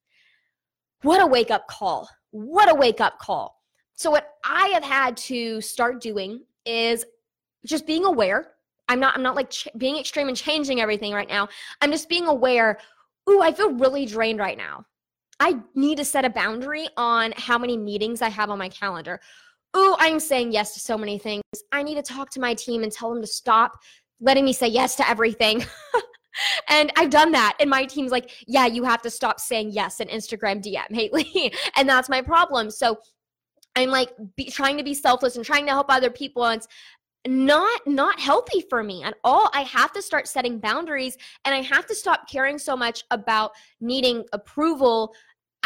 What 1.03 1.23
a 1.23 1.27
wake 1.27 1.51
up 1.51 1.67
call. 1.67 2.09
What 2.31 2.71
a 2.71 2.75
wake 2.75 3.01
up 3.01 3.19
call. 3.19 3.57
So, 3.95 4.11
what 4.11 4.35
I 4.45 4.69
have 4.69 4.85
had 4.85 5.17
to 5.19 5.61
start 5.61 6.01
doing 6.01 6.45
is 6.65 7.05
just 7.67 7.87
being 7.87 8.05
aware. 8.05 8.53
I'm 8.89 9.01
not, 9.01 9.15
I'm 9.15 9.23
not 9.23 9.37
like 9.37 9.51
ch- 9.51 9.69
being 9.79 9.99
extreme 9.99 10.29
and 10.29 10.37
changing 10.37 10.81
everything 10.81 11.13
right 11.13 11.29
now. 11.29 11.49
I'm 11.81 11.93
just 11.93 12.09
being 12.09 12.27
aware. 12.27 12.79
Ooh, 13.29 13.41
I 13.41 13.53
feel 13.53 13.73
really 13.73 14.07
drained 14.07 14.41
right 14.41 14.59
now. 14.59 14.85
I 15.39 15.59
need 15.75 15.97
to 15.99 16.05
set 16.05 16.25
a 16.25 16.31
boundary 16.31 16.89
on 16.97 17.33
how 17.37 17.57
many 17.57 17.77
meetings 17.77 18.21
I 18.21 18.29
have 18.29 18.51
on 18.51 18.59
my 18.59 18.69
calendar. 18.69 19.21
Ooh, 19.77 19.95
I'm 19.99 20.21
saying 20.21 20.53
yes 20.53 20.75
to 20.75 20.81
so 20.81 20.99
many 20.99 21.19
things. 21.19 21.43
I 21.73 21.83
need 21.83 21.95
to 21.95 22.03
talk 22.03 22.31
to 22.31 22.41
my 22.41 22.55
team 22.55 22.83
and 22.83 22.91
tell 22.93 23.13
them 23.13 23.23
to 23.23 23.27
stop 23.27 23.79
letting 24.21 24.45
me 24.45 24.53
say 24.53 24.67
yes 24.67 24.97
to 24.97 25.09
everything. 25.09 25.65
and 26.69 26.93
I've 26.97 27.11
done 27.11 27.33
that. 27.33 27.57
And 27.61 27.69
my 27.71 27.85
team's 27.85 28.13
like, 28.13 28.31
yeah, 28.47 28.67
you 28.67 28.85
have 28.85 29.03
to 29.03 29.11
stop 29.11 29.41
saying 29.41 29.71
yes 29.71 30.01
in 30.01 30.09
Instagram 30.09 30.63
DM, 30.63 30.95
Haley. 30.95 31.53
and 31.77 31.89
that's 31.89 32.09
my 32.09 32.23
problem. 32.23 32.71
So 32.71 32.99
I'm 33.77 33.91
like 33.91 34.13
be, 34.37 34.51
trying 34.51 34.77
to 34.79 34.85
be 34.85 34.95
selfless 34.95 35.37
and 35.37 35.45
trying 35.45 35.67
to 35.67 35.73
help 35.73 35.87
other 35.89 36.11
people. 36.11 36.45
And 36.45 36.59
it's 36.59 36.69
not 37.27 37.81
not 37.87 38.19
healthy 38.19 38.65
for 38.71 38.83
me 38.83 39.03
at 39.03 39.15
all 39.25 39.51
i 39.53 39.61
have 39.61 39.93
to 39.93 40.01
start 40.01 40.27
setting 40.27 40.59
boundaries 40.59 41.19
and 41.45 41.55
i 41.55 41.61
have 41.61 41.87
to 41.87 41.95
stop 41.95 42.27
caring 42.27 42.59
so 42.59 42.75
much 42.75 43.05
about 43.11 43.53
needing 43.79 44.25
approval 44.33 45.13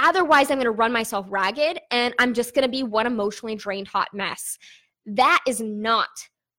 otherwise 0.03 0.51
i'm 0.51 0.57
going 0.57 0.65
to 0.65 0.73
run 0.73 0.93
myself 0.93 1.27
ragged 1.29 1.79
and 1.93 2.13
i'm 2.19 2.35
just 2.35 2.55
going 2.55 2.65
to 2.65 2.69
be 2.69 2.83
one 2.83 3.07
emotionally 3.07 3.55
drained 3.55 3.87
hot 3.87 4.09
mess 4.13 4.59
that 5.07 5.39
is 5.47 5.61
not 5.61 6.09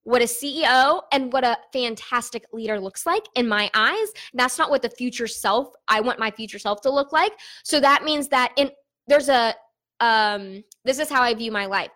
what 0.06 0.22
a 0.22 0.26
CEO 0.26 1.02
and 1.12 1.34
what 1.34 1.44
a 1.44 1.58
fantastic 1.74 2.46
leader 2.54 2.80
looks 2.80 3.06
like 3.06 3.24
in 3.36 3.48
my 3.48 3.70
eyes. 3.74 4.08
That's 4.34 4.58
not 4.58 4.70
what 4.70 4.82
the 4.82 4.90
future 4.90 5.28
self 5.28 5.74
I 5.88 6.00
want 6.00 6.20
my 6.20 6.32
future 6.32 6.60
self 6.60 6.82
to 6.82 6.92
look 6.92 7.12
like. 7.12 7.34
So 7.64 7.80
that 7.80 8.04
means 8.04 8.30
that 8.30 8.54
in 8.56 8.72
there's 9.08 9.30
a 9.30 9.54
um 10.00 10.64
this 10.84 11.00
is 11.00 11.10
how 11.10 11.22
I 11.22 11.34
view 11.34 11.52
my 11.52 11.66
life 11.66 11.90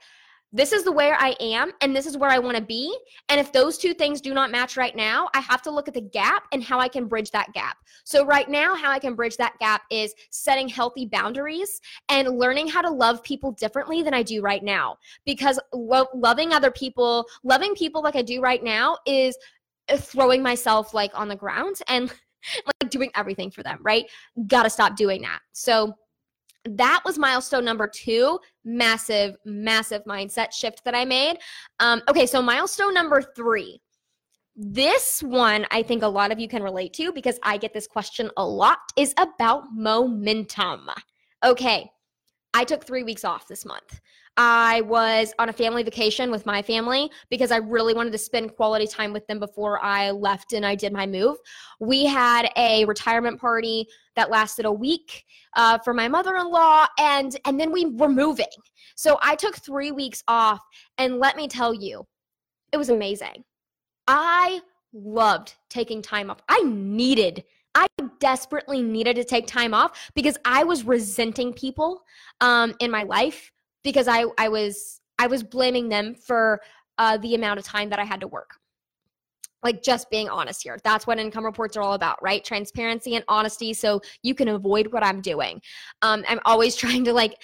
this 0.51 0.71
is 0.71 0.83
the 0.83 0.91
where 0.91 1.15
I 1.15 1.35
am 1.39 1.71
and 1.81 1.95
this 1.95 2.05
is 2.05 2.17
where 2.17 2.29
I 2.29 2.39
want 2.39 2.57
to 2.57 2.63
be. 2.63 2.95
And 3.29 3.39
if 3.39 3.51
those 3.51 3.77
two 3.77 3.93
things 3.93 4.19
do 4.19 4.33
not 4.33 4.49
match 4.49 4.77
right 4.77 4.95
now, 4.95 5.29
I 5.33 5.41
have 5.41 5.61
to 5.63 5.71
look 5.71 5.87
at 5.87 5.93
the 5.93 6.01
gap 6.01 6.43
and 6.51 6.63
how 6.63 6.79
I 6.79 6.87
can 6.87 7.07
bridge 7.07 7.29
that 7.31 7.53
gap. 7.53 7.77
So, 8.03 8.25
right 8.25 8.49
now, 8.49 8.75
how 8.75 8.91
I 8.91 8.99
can 8.99 9.15
bridge 9.15 9.37
that 9.37 9.57
gap 9.59 9.83
is 9.91 10.13
setting 10.31 10.67
healthy 10.67 11.05
boundaries 11.05 11.81
and 12.09 12.39
learning 12.39 12.67
how 12.67 12.81
to 12.81 12.89
love 12.89 13.23
people 13.23 13.51
differently 13.51 14.01
than 14.01 14.13
I 14.13 14.23
do 14.23 14.41
right 14.41 14.63
now. 14.63 14.97
Because 15.25 15.59
lo- 15.71 16.07
loving 16.15 16.53
other 16.53 16.71
people, 16.71 17.25
loving 17.43 17.75
people 17.75 18.01
like 18.01 18.15
I 18.15 18.23
do 18.23 18.41
right 18.41 18.63
now 18.63 18.97
is 19.05 19.37
uh, 19.89 19.97
throwing 19.97 20.41
myself 20.41 20.93
like 20.93 21.11
on 21.13 21.27
the 21.27 21.35
ground 21.35 21.77
and 21.87 22.11
like 22.81 22.89
doing 22.89 23.11
everything 23.15 23.51
for 23.51 23.61
them, 23.61 23.79
right? 23.83 24.05
Gotta 24.47 24.69
stop 24.69 24.95
doing 24.95 25.21
that. 25.21 25.41
So, 25.51 25.95
that 26.65 27.01
was 27.05 27.17
milestone 27.17 27.65
number 27.65 27.87
two 27.87 28.39
massive 28.65 29.35
massive 29.45 30.03
mindset 30.05 30.51
shift 30.51 30.83
that 30.83 30.95
i 30.95 31.05
made. 31.05 31.37
Um, 31.79 32.01
okay 32.09 32.25
so 32.25 32.41
milestone 32.41 32.93
number 32.93 33.21
three. 33.21 33.81
This 34.55 35.23
one 35.23 35.65
i 35.71 35.81
think 35.81 36.03
a 36.03 36.07
lot 36.07 36.31
of 36.31 36.39
you 36.39 36.47
can 36.47 36.63
relate 36.63 36.93
to 36.93 37.11
because 37.13 37.39
i 37.43 37.57
get 37.57 37.73
this 37.73 37.87
question 37.87 38.29
a 38.37 38.45
lot 38.45 38.79
is 38.97 39.13
about 39.17 39.63
momentum. 39.73 40.89
Okay 41.43 41.89
i 42.59 42.63
took 42.63 42.83
three 42.83 43.03
weeks 43.03 43.23
off 43.23 43.47
this 43.47 43.65
month 43.65 44.01
I 44.41 44.81
was 44.81 45.33
on 45.37 45.49
a 45.49 45.53
family 45.53 45.83
vacation 45.83 46.31
with 46.31 46.45
my 46.45 46.61
family 46.61 47.11
because 47.29 47.51
I 47.51 47.57
really 47.57 47.93
wanted 47.93 48.13
to 48.13 48.17
spend 48.17 48.55
quality 48.55 48.87
time 48.87 49.11
with 49.11 49.27
them 49.27 49.37
before 49.37 49.83
I 49.83 50.11
left 50.11 50.53
and 50.53 50.65
I 50.65 50.75
did 50.75 50.93
my 50.93 51.05
move. 51.05 51.35
We 51.81 52.05
had 52.05 52.49
a 52.55 52.85
retirement 52.85 53.37
party 53.37 53.85
that 54.15 54.29
lasted 54.29 54.63
a 54.63 54.71
week 54.71 55.25
uh, 55.57 55.79
for 55.79 55.93
my 55.93 56.07
mother-in-law, 56.07 56.87
and 56.99 57.37
and 57.43 57.59
then 57.59 57.69
we 57.71 57.85
were 57.87 58.07
moving. 58.07 58.45
So 58.95 59.19
I 59.21 59.35
took 59.35 59.57
three 59.57 59.91
weeks 59.91 60.23
off, 60.29 60.61
and 60.97 61.19
let 61.19 61.35
me 61.35 61.49
tell 61.49 61.73
you, 61.73 62.07
it 62.71 62.77
was 62.77 62.89
amazing. 62.89 63.43
I 64.07 64.61
loved 64.93 65.55
taking 65.69 66.01
time 66.01 66.29
off. 66.29 66.39
I 66.47 66.61
needed 66.63 67.43
I 67.75 67.87
desperately 68.19 68.81
needed 68.81 69.15
to 69.17 69.23
take 69.23 69.47
time 69.47 69.73
off 69.73 70.11
because 70.15 70.37
I 70.45 70.63
was 70.63 70.83
resenting 70.83 71.53
people 71.53 72.01
um, 72.41 72.75
in 72.79 72.91
my 72.91 73.03
life 73.03 73.51
because 73.83 74.07
I 74.07 74.25
I 74.37 74.49
was 74.49 75.01
I 75.17 75.27
was 75.27 75.43
blaming 75.43 75.89
them 75.89 76.15
for 76.15 76.61
uh, 76.97 77.17
the 77.17 77.35
amount 77.35 77.59
of 77.59 77.65
time 77.65 77.89
that 77.89 77.99
I 77.99 78.03
had 78.03 78.19
to 78.21 78.27
work. 78.27 78.51
Like 79.61 79.83
just 79.83 80.09
being 80.09 80.29
honest 80.29 80.63
here. 80.63 80.77
That's 80.83 81.05
what 81.05 81.19
income 81.19 81.43
reports 81.43 81.75
are 81.75 81.81
all 81.81 81.93
about, 81.93 82.21
right? 82.23 82.43
Transparency 82.43 83.15
and 83.15 83.25
honesty, 83.27 83.73
so 83.73 84.01
you 84.23 84.33
can 84.33 84.47
avoid 84.47 84.91
what 84.93 85.03
I'm 85.03 85.21
doing. 85.21 85.61
Um, 86.01 86.23
I'm 86.27 86.39
always 86.45 86.75
trying 86.77 87.03
to 87.05 87.13
like 87.13 87.41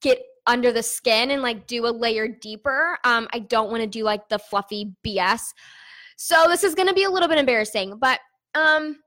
get 0.00 0.22
under 0.46 0.72
the 0.72 0.82
skin 0.82 1.30
and 1.32 1.42
like 1.42 1.66
do 1.66 1.86
a 1.86 1.90
layer 1.90 2.26
deeper. 2.28 2.98
Um, 3.04 3.28
I 3.32 3.40
don't 3.40 3.70
want 3.70 3.82
to 3.82 3.86
do 3.86 4.04
like 4.04 4.28
the 4.28 4.38
fluffy 4.38 4.92
BS. 5.06 5.52
So 6.16 6.44
this 6.48 6.64
is 6.64 6.74
going 6.74 6.88
to 6.88 6.94
be 6.94 7.04
a 7.04 7.10
little 7.10 7.28
bit 7.28 7.38
embarrassing, 7.38 7.98
but 7.98 8.20
um, 8.54 8.98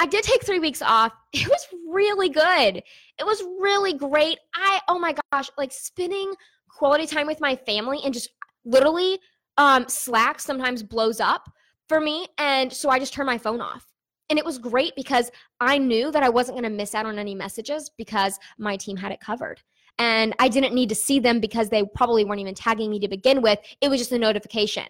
I 0.00 0.06
did 0.06 0.24
take 0.24 0.42
three 0.44 0.58
weeks 0.58 0.82
off. 0.82 1.12
It 1.32 1.46
was 1.46 1.66
really 1.88 2.28
good. 2.28 2.82
It 3.18 3.24
was 3.24 3.42
really 3.60 3.92
great. 3.92 4.38
I, 4.54 4.80
oh 4.88 4.98
my 4.98 5.14
gosh, 5.30 5.48
like 5.56 5.72
spending 5.72 6.32
quality 6.68 7.06
time 7.06 7.26
with 7.26 7.40
my 7.40 7.54
family 7.54 8.00
and 8.04 8.12
just 8.12 8.30
literally 8.64 9.20
um, 9.58 9.84
Slack 9.88 10.40
sometimes 10.40 10.82
blows 10.82 11.20
up 11.20 11.48
for 11.88 12.00
me. 12.00 12.26
And 12.38 12.72
so 12.72 12.88
I 12.88 12.98
just 12.98 13.12
turn 13.12 13.26
my 13.26 13.38
phone 13.38 13.60
off. 13.60 13.86
And 14.30 14.38
it 14.38 14.44
was 14.44 14.58
great 14.58 14.94
because 14.96 15.30
I 15.60 15.76
knew 15.76 16.10
that 16.10 16.22
I 16.22 16.30
wasn't 16.30 16.56
going 16.56 16.70
to 16.70 16.76
miss 16.76 16.94
out 16.94 17.06
on 17.06 17.18
any 17.18 17.34
messages 17.34 17.90
because 17.98 18.38
my 18.58 18.76
team 18.76 18.96
had 18.96 19.12
it 19.12 19.20
covered. 19.20 19.60
And 19.98 20.34
I 20.38 20.48
didn't 20.48 20.74
need 20.74 20.88
to 20.88 20.94
see 20.94 21.20
them 21.20 21.40
because 21.40 21.68
they 21.68 21.84
probably 21.94 22.24
weren't 22.24 22.40
even 22.40 22.54
tagging 22.54 22.90
me 22.90 23.00
to 23.00 23.08
begin 23.08 23.42
with. 23.42 23.58
It 23.80 23.88
was 23.88 24.00
just 24.00 24.12
a 24.12 24.18
notification. 24.18 24.86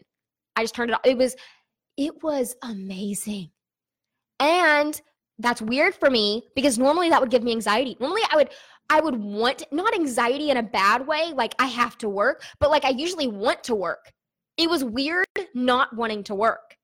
I 0.57 0.63
just 0.63 0.75
turned 0.75 0.91
it 0.91 0.95
off. 0.95 1.01
It 1.05 1.19
was, 1.19 1.35
it 1.97 2.23
was 2.23 2.55
amazing. 2.63 3.51
And 4.41 5.01
that's 5.39 5.63
weird 5.63 5.95
for 5.95 6.11
me 6.11 6.45
because 6.55 6.79
normally 6.79 7.11
that 7.11 7.21
would 7.21 7.31
give 7.31 7.43
me 7.43 7.53
anxiety. 7.53 7.97
Normally 8.01 8.23
I 8.31 8.37
would 8.37 8.51
I 8.93 9.01
would 9.01 9.15
want 9.15 9.63
not 9.71 9.95
anxiety 9.95 10.51
in 10.51 10.57
a 10.57 10.63
bad 10.63 11.07
way, 11.07 11.33
like 11.35 11.55
I 11.61 11.67
have 11.67 11.97
to 11.99 12.09
work, 12.09 12.43
but 12.59 12.71
like 12.71 12.85
I 12.85 12.89
usually 12.89 13.29
want 13.29 13.63
to 13.65 13.75
work. 13.75 14.11
It 14.57 14.69
was 14.69 14.83
weird 14.83 15.27
not 15.55 15.95
wanting 15.95 16.25
to 16.25 16.35
work. 16.35 16.77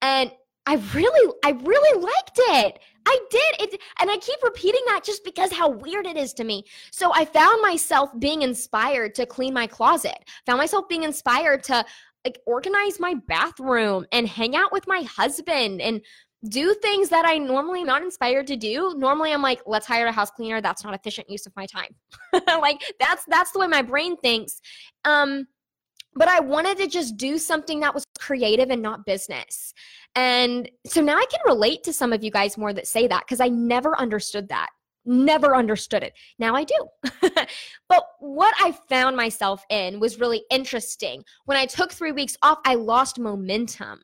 And 0.00 0.30
I 0.66 0.74
really 0.94 1.32
I 1.44 1.50
really 1.50 2.00
liked 2.00 2.38
it. 2.38 2.78
I 3.06 3.18
did 3.30 3.72
it 3.72 3.80
and 4.00 4.10
I 4.10 4.18
keep 4.18 4.42
repeating 4.42 4.82
that 4.86 5.02
just 5.02 5.24
because 5.24 5.50
how 5.50 5.70
weird 5.70 6.06
it 6.06 6.16
is 6.16 6.34
to 6.34 6.44
me. 6.44 6.64
So 6.92 7.12
I 7.14 7.24
found 7.24 7.62
myself 7.62 8.10
being 8.18 8.42
inspired 8.42 9.14
to 9.16 9.26
clean 9.26 9.54
my 9.54 9.66
closet. 9.66 10.18
Found 10.46 10.58
myself 10.58 10.88
being 10.88 11.04
inspired 11.04 11.64
to 11.64 11.84
like 12.24 12.38
organize 12.46 13.00
my 13.00 13.14
bathroom 13.26 14.06
and 14.12 14.28
hang 14.28 14.54
out 14.54 14.72
with 14.72 14.86
my 14.86 15.02
husband 15.02 15.80
and 15.80 16.02
do 16.48 16.74
things 16.74 17.08
that 17.08 17.24
I 17.24 17.38
normally 17.38 17.82
not 17.82 18.02
inspired 18.02 18.46
to 18.46 18.56
do. 18.56 18.94
Normally 18.96 19.32
I'm 19.32 19.42
like, 19.42 19.60
let's 19.66 19.86
hire 19.86 20.06
a 20.06 20.12
house 20.12 20.30
cleaner. 20.30 20.60
That's 20.60 20.84
not 20.84 20.94
efficient 20.94 21.28
use 21.28 21.46
of 21.46 21.56
my 21.56 21.66
time. 21.66 21.94
like 22.46 22.80
that's 23.00 23.24
that's 23.26 23.50
the 23.50 23.58
way 23.58 23.66
my 23.66 23.82
brain 23.82 24.16
thinks. 24.18 24.60
Um 25.04 25.46
but 26.14 26.28
I 26.28 26.40
wanted 26.40 26.78
to 26.78 26.86
just 26.88 27.16
do 27.16 27.38
something 27.38 27.80
that 27.80 27.94
was 27.94 28.04
creative 28.18 28.70
and 28.70 28.82
not 28.82 29.06
business. 29.06 29.72
And 30.14 30.68
so 30.86 31.00
now 31.00 31.16
I 31.16 31.26
can 31.30 31.40
relate 31.46 31.84
to 31.84 31.92
some 31.92 32.12
of 32.12 32.24
you 32.24 32.30
guys 32.30 32.58
more 32.58 32.72
that 32.72 32.88
say 32.88 33.06
that 33.06 33.24
because 33.24 33.40
I 33.40 33.48
never 33.48 33.96
understood 33.98 34.48
that. 34.48 34.68
Never 35.04 35.54
understood 35.54 36.02
it. 36.02 36.12
Now 36.38 36.54
I 36.54 36.64
do. 36.64 36.88
but 37.88 38.04
what 38.18 38.54
I 38.60 38.72
found 38.88 39.16
myself 39.16 39.64
in 39.70 40.00
was 40.00 40.20
really 40.20 40.42
interesting. 40.50 41.24
When 41.46 41.56
I 41.56 41.66
took 41.66 41.92
three 41.92 42.12
weeks 42.12 42.36
off, 42.42 42.58
I 42.66 42.74
lost 42.74 43.18
momentum. 43.18 44.00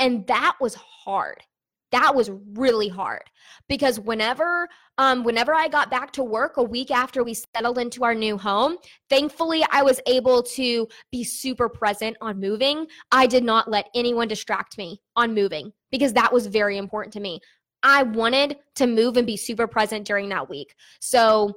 And 0.00 0.26
that 0.26 0.56
was 0.60 0.74
hard. 0.74 1.42
That 1.90 2.14
was 2.14 2.30
really 2.52 2.88
hard 2.88 3.22
because 3.66 3.98
whenever 3.98 4.68
um 4.98 5.24
whenever 5.24 5.54
I 5.54 5.68
got 5.68 5.90
back 5.90 6.10
to 6.12 6.24
work 6.24 6.58
a 6.58 6.62
week 6.62 6.90
after 6.90 7.24
we 7.24 7.34
settled 7.34 7.78
into 7.78 8.04
our 8.04 8.14
new 8.14 8.36
home, 8.36 8.76
thankfully 9.08 9.64
I 9.70 9.82
was 9.82 10.00
able 10.06 10.42
to 10.42 10.86
be 11.10 11.24
super 11.24 11.68
present 11.68 12.16
on 12.20 12.38
moving. 12.40 12.86
I 13.10 13.26
did 13.26 13.42
not 13.42 13.70
let 13.70 13.88
anyone 13.94 14.28
distract 14.28 14.76
me 14.76 15.00
on 15.16 15.34
moving 15.34 15.72
because 15.90 16.12
that 16.12 16.32
was 16.32 16.46
very 16.46 16.76
important 16.76 17.14
to 17.14 17.20
me. 17.20 17.40
I 17.82 18.02
wanted 18.02 18.56
to 18.74 18.86
move 18.86 19.16
and 19.16 19.26
be 19.26 19.36
super 19.36 19.66
present 19.66 20.06
during 20.06 20.28
that 20.30 20.50
week. 20.50 20.74
So 21.00 21.54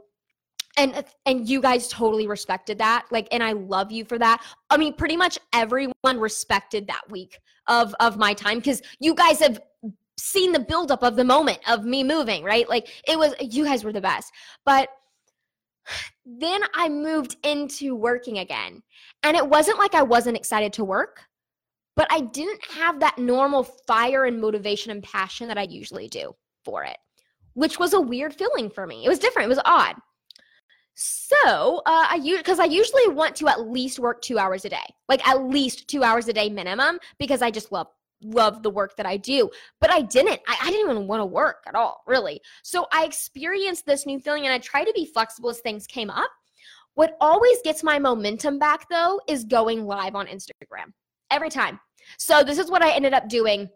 and 0.78 0.94
uh, 0.96 1.04
and 1.26 1.48
you 1.48 1.62
guys 1.62 1.88
totally 1.88 2.28
respected 2.28 2.78
that 2.78 3.06
like 3.12 3.28
and 3.32 3.44
i 3.44 3.52
love 3.52 3.92
you 3.92 4.06
for 4.06 4.18
that. 4.18 4.44
I 4.70 4.78
mean 4.78 4.94
pretty 4.94 5.18
much 5.18 5.38
everyone 5.54 5.94
respected 6.04 6.88
that 6.88 7.02
week 7.10 7.40
of 7.68 7.96
of 8.00 8.18
my 8.18 8.34
time 8.34 8.60
because 8.60 8.82
you 9.00 9.14
guys 9.14 9.40
have 9.40 9.60
seen 10.18 10.52
the 10.52 10.60
buildup 10.60 11.04
of 11.04 11.16
the 11.16 11.24
moment 11.24 11.60
of 11.68 11.84
me 11.84 12.04
moving 12.04 12.44
right? 12.44 12.68
Like 12.70 12.90
it 13.08 13.18
was 13.18 13.34
you 13.42 13.66
guys 13.66 13.84
were 13.84 13.94
the 13.94 14.02
best. 14.02 14.32
But 14.66 14.90
then 16.26 16.62
i 16.76 16.88
moved 16.88 17.36
into 17.44 17.96
working 17.96 18.38
again 18.38 18.84
and 19.24 19.36
it 19.36 19.46
wasn't 19.46 19.80
like 19.80 19.96
i 19.96 20.04
wasn't 20.04 20.38
excited 20.38 20.72
to 20.72 20.86
work 20.86 21.22
but 21.96 22.08
i 22.12 22.22
didn't 22.22 22.64
have 22.70 23.00
that 23.00 23.18
normal 23.18 23.64
fire 23.64 24.26
and 24.26 24.40
motivation 24.40 24.92
and 24.92 25.02
passion 25.02 25.48
that 25.48 25.58
i 25.58 25.64
usually 25.64 26.08
do 26.08 26.36
for 26.64 26.84
it 26.84 26.98
which 27.54 27.80
was 27.80 27.94
a 27.94 28.02
weird 28.02 28.34
feeling 28.34 28.70
for 28.70 28.88
me. 28.88 29.06
It 29.06 29.10
was 29.10 29.20
different. 29.20 29.46
It 29.46 29.50
was 29.50 29.60
odd 29.66 29.96
so 30.94 31.82
uh, 31.86 32.08
I 32.10 32.20
use 32.22 32.40
because 32.40 32.60
I 32.60 32.66
usually 32.66 33.08
want 33.10 33.36
to 33.38 33.48
at 33.48 33.70
least 33.70 34.00
work 34.00 34.22
two 34.22 34.38
hours 34.38 34.66
a 34.66 34.70
day, 34.70 34.86
like 35.08 35.28
at 35.28 35.44
least 35.44 35.88
two 35.88 36.04
hours 36.04 36.28
a 36.28 36.34
day 36.34 36.50
minimum, 36.50 37.00
because 37.18 37.42
I 37.42 37.52
just 37.52 37.72
love 37.72 37.88
love 38.24 38.62
the 38.62 38.70
work 38.70 38.96
that 38.98 39.06
I 39.06 39.18
do. 39.18 39.50
But 39.80 39.92
I 39.92 40.02
didn't. 40.02 40.42
I, 40.48 40.58
I 40.62 40.70
didn't 40.70 40.92
even 40.92 41.08
want 41.08 41.22
to 41.22 41.26
work 41.26 41.64
at 41.68 41.76
all, 41.76 42.04
really. 42.08 42.42
So 42.64 42.88
I 42.94 43.06
experienced 43.06 43.86
this 43.86 44.06
new 44.06 44.20
feeling, 44.20 44.46
and 44.46 44.54
I 44.54 44.60
try 44.60 44.84
to 44.84 44.94
be 44.94 45.06
flexible 45.06 45.50
as 45.50 45.60
things 45.60 45.88
came 45.88 46.10
up. 46.10 46.30
What 46.96 47.16
always 47.22 47.58
gets 47.64 47.84
my 47.84 48.00
momentum 48.00 48.60
back 48.60 48.90
though 48.90 49.20
is 49.28 49.46
going 49.46 49.86
live 49.86 50.16
on 50.16 50.28
Instagram 50.28 50.92
every 51.32 51.50
time. 51.50 51.80
So 52.18 52.44
this 52.44 52.58
is 52.58 52.70
what 52.70 52.84
I 52.84 52.92
ended 52.92 53.14
up 53.14 53.30
doing. 53.30 53.70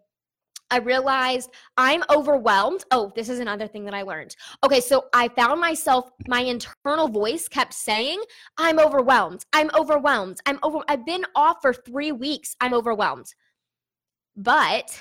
I 0.71 0.77
realized 0.77 1.51
I'm 1.77 2.03
overwhelmed. 2.09 2.83
Oh, 2.91 3.11
this 3.15 3.29
is 3.29 3.39
another 3.39 3.67
thing 3.67 3.85
that 3.85 3.93
I 3.93 4.01
learned. 4.01 4.35
Okay, 4.63 4.81
so 4.81 5.05
I 5.13 5.27
found 5.29 5.61
myself, 5.61 6.09
my 6.27 6.41
internal 6.41 7.07
voice 7.07 7.47
kept 7.47 7.73
saying, 7.73 8.21
I'm 8.57 8.79
overwhelmed. 8.79 9.45
I'm 9.53 9.69
overwhelmed. 9.77 10.39
I'm 10.45 10.59
over. 10.63 10.79
I've 10.87 11.05
been 11.05 11.25
off 11.35 11.57
for 11.61 11.73
three 11.73 12.11
weeks. 12.11 12.55
I'm 12.61 12.73
overwhelmed. 12.73 13.33
But 14.35 14.99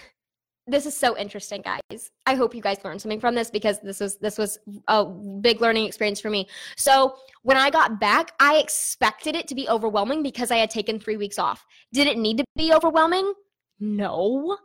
this 0.66 0.86
is 0.86 0.96
so 0.96 1.16
interesting 1.18 1.62
guys 1.62 2.10
i 2.26 2.34
hope 2.34 2.54
you 2.54 2.62
guys 2.62 2.78
learned 2.84 3.00
something 3.00 3.20
from 3.20 3.34
this 3.34 3.50
because 3.50 3.80
this 3.80 4.00
was 4.00 4.16
this 4.18 4.38
was 4.38 4.58
a 4.88 5.04
big 5.04 5.60
learning 5.60 5.84
experience 5.84 6.20
for 6.20 6.30
me 6.30 6.48
so 6.76 7.16
when 7.42 7.56
i 7.56 7.68
got 7.68 8.00
back 8.00 8.32
i 8.40 8.56
expected 8.56 9.36
it 9.36 9.46
to 9.46 9.54
be 9.54 9.68
overwhelming 9.68 10.22
because 10.22 10.50
i 10.50 10.56
had 10.56 10.70
taken 10.70 10.98
three 10.98 11.16
weeks 11.16 11.38
off 11.38 11.66
did 11.92 12.06
it 12.06 12.16
need 12.16 12.38
to 12.38 12.44
be 12.56 12.72
overwhelming 12.72 13.30
no 13.78 14.56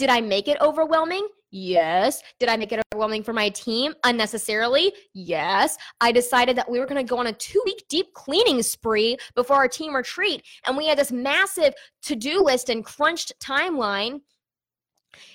did 0.00 0.10
i 0.10 0.20
make 0.20 0.48
it 0.48 0.60
overwhelming 0.60 1.26
yes 1.52 2.22
did 2.38 2.48
i 2.48 2.56
make 2.56 2.72
it 2.72 2.82
overwhelming 2.92 3.22
for 3.22 3.32
my 3.32 3.48
team 3.50 3.92
unnecessarily 4.04 4.92
yes 5.14 5.76
i 6.00 6.10
decided 6.10 6.56
that 6.56 6.68
we 6.68 6.78
were 6.78 6.86
going 6.86 7.04
to 7.04 7.08
go 7.08 7.18
on 7.18 7.28
a 7.28 7.32
two 7.32 7.60
week 7.64 7.84
deep 7.88 8.12
cleaning 8.14 8.62
spree 8.62 9.16
before 9.34 9.56
our 9.56 9.68
team 9.68 9.94
retreat 9.94 10.42
and 10.66 10.76
we 10.76 10.86
had 10.86 10.98
this 10.98 11.12
massive 11.12 11.72
to-do 12.02 12.42
list 12.42 12.68
and 12.68 12.84
crunched 12.84 13.32
timeline 13.40 14.20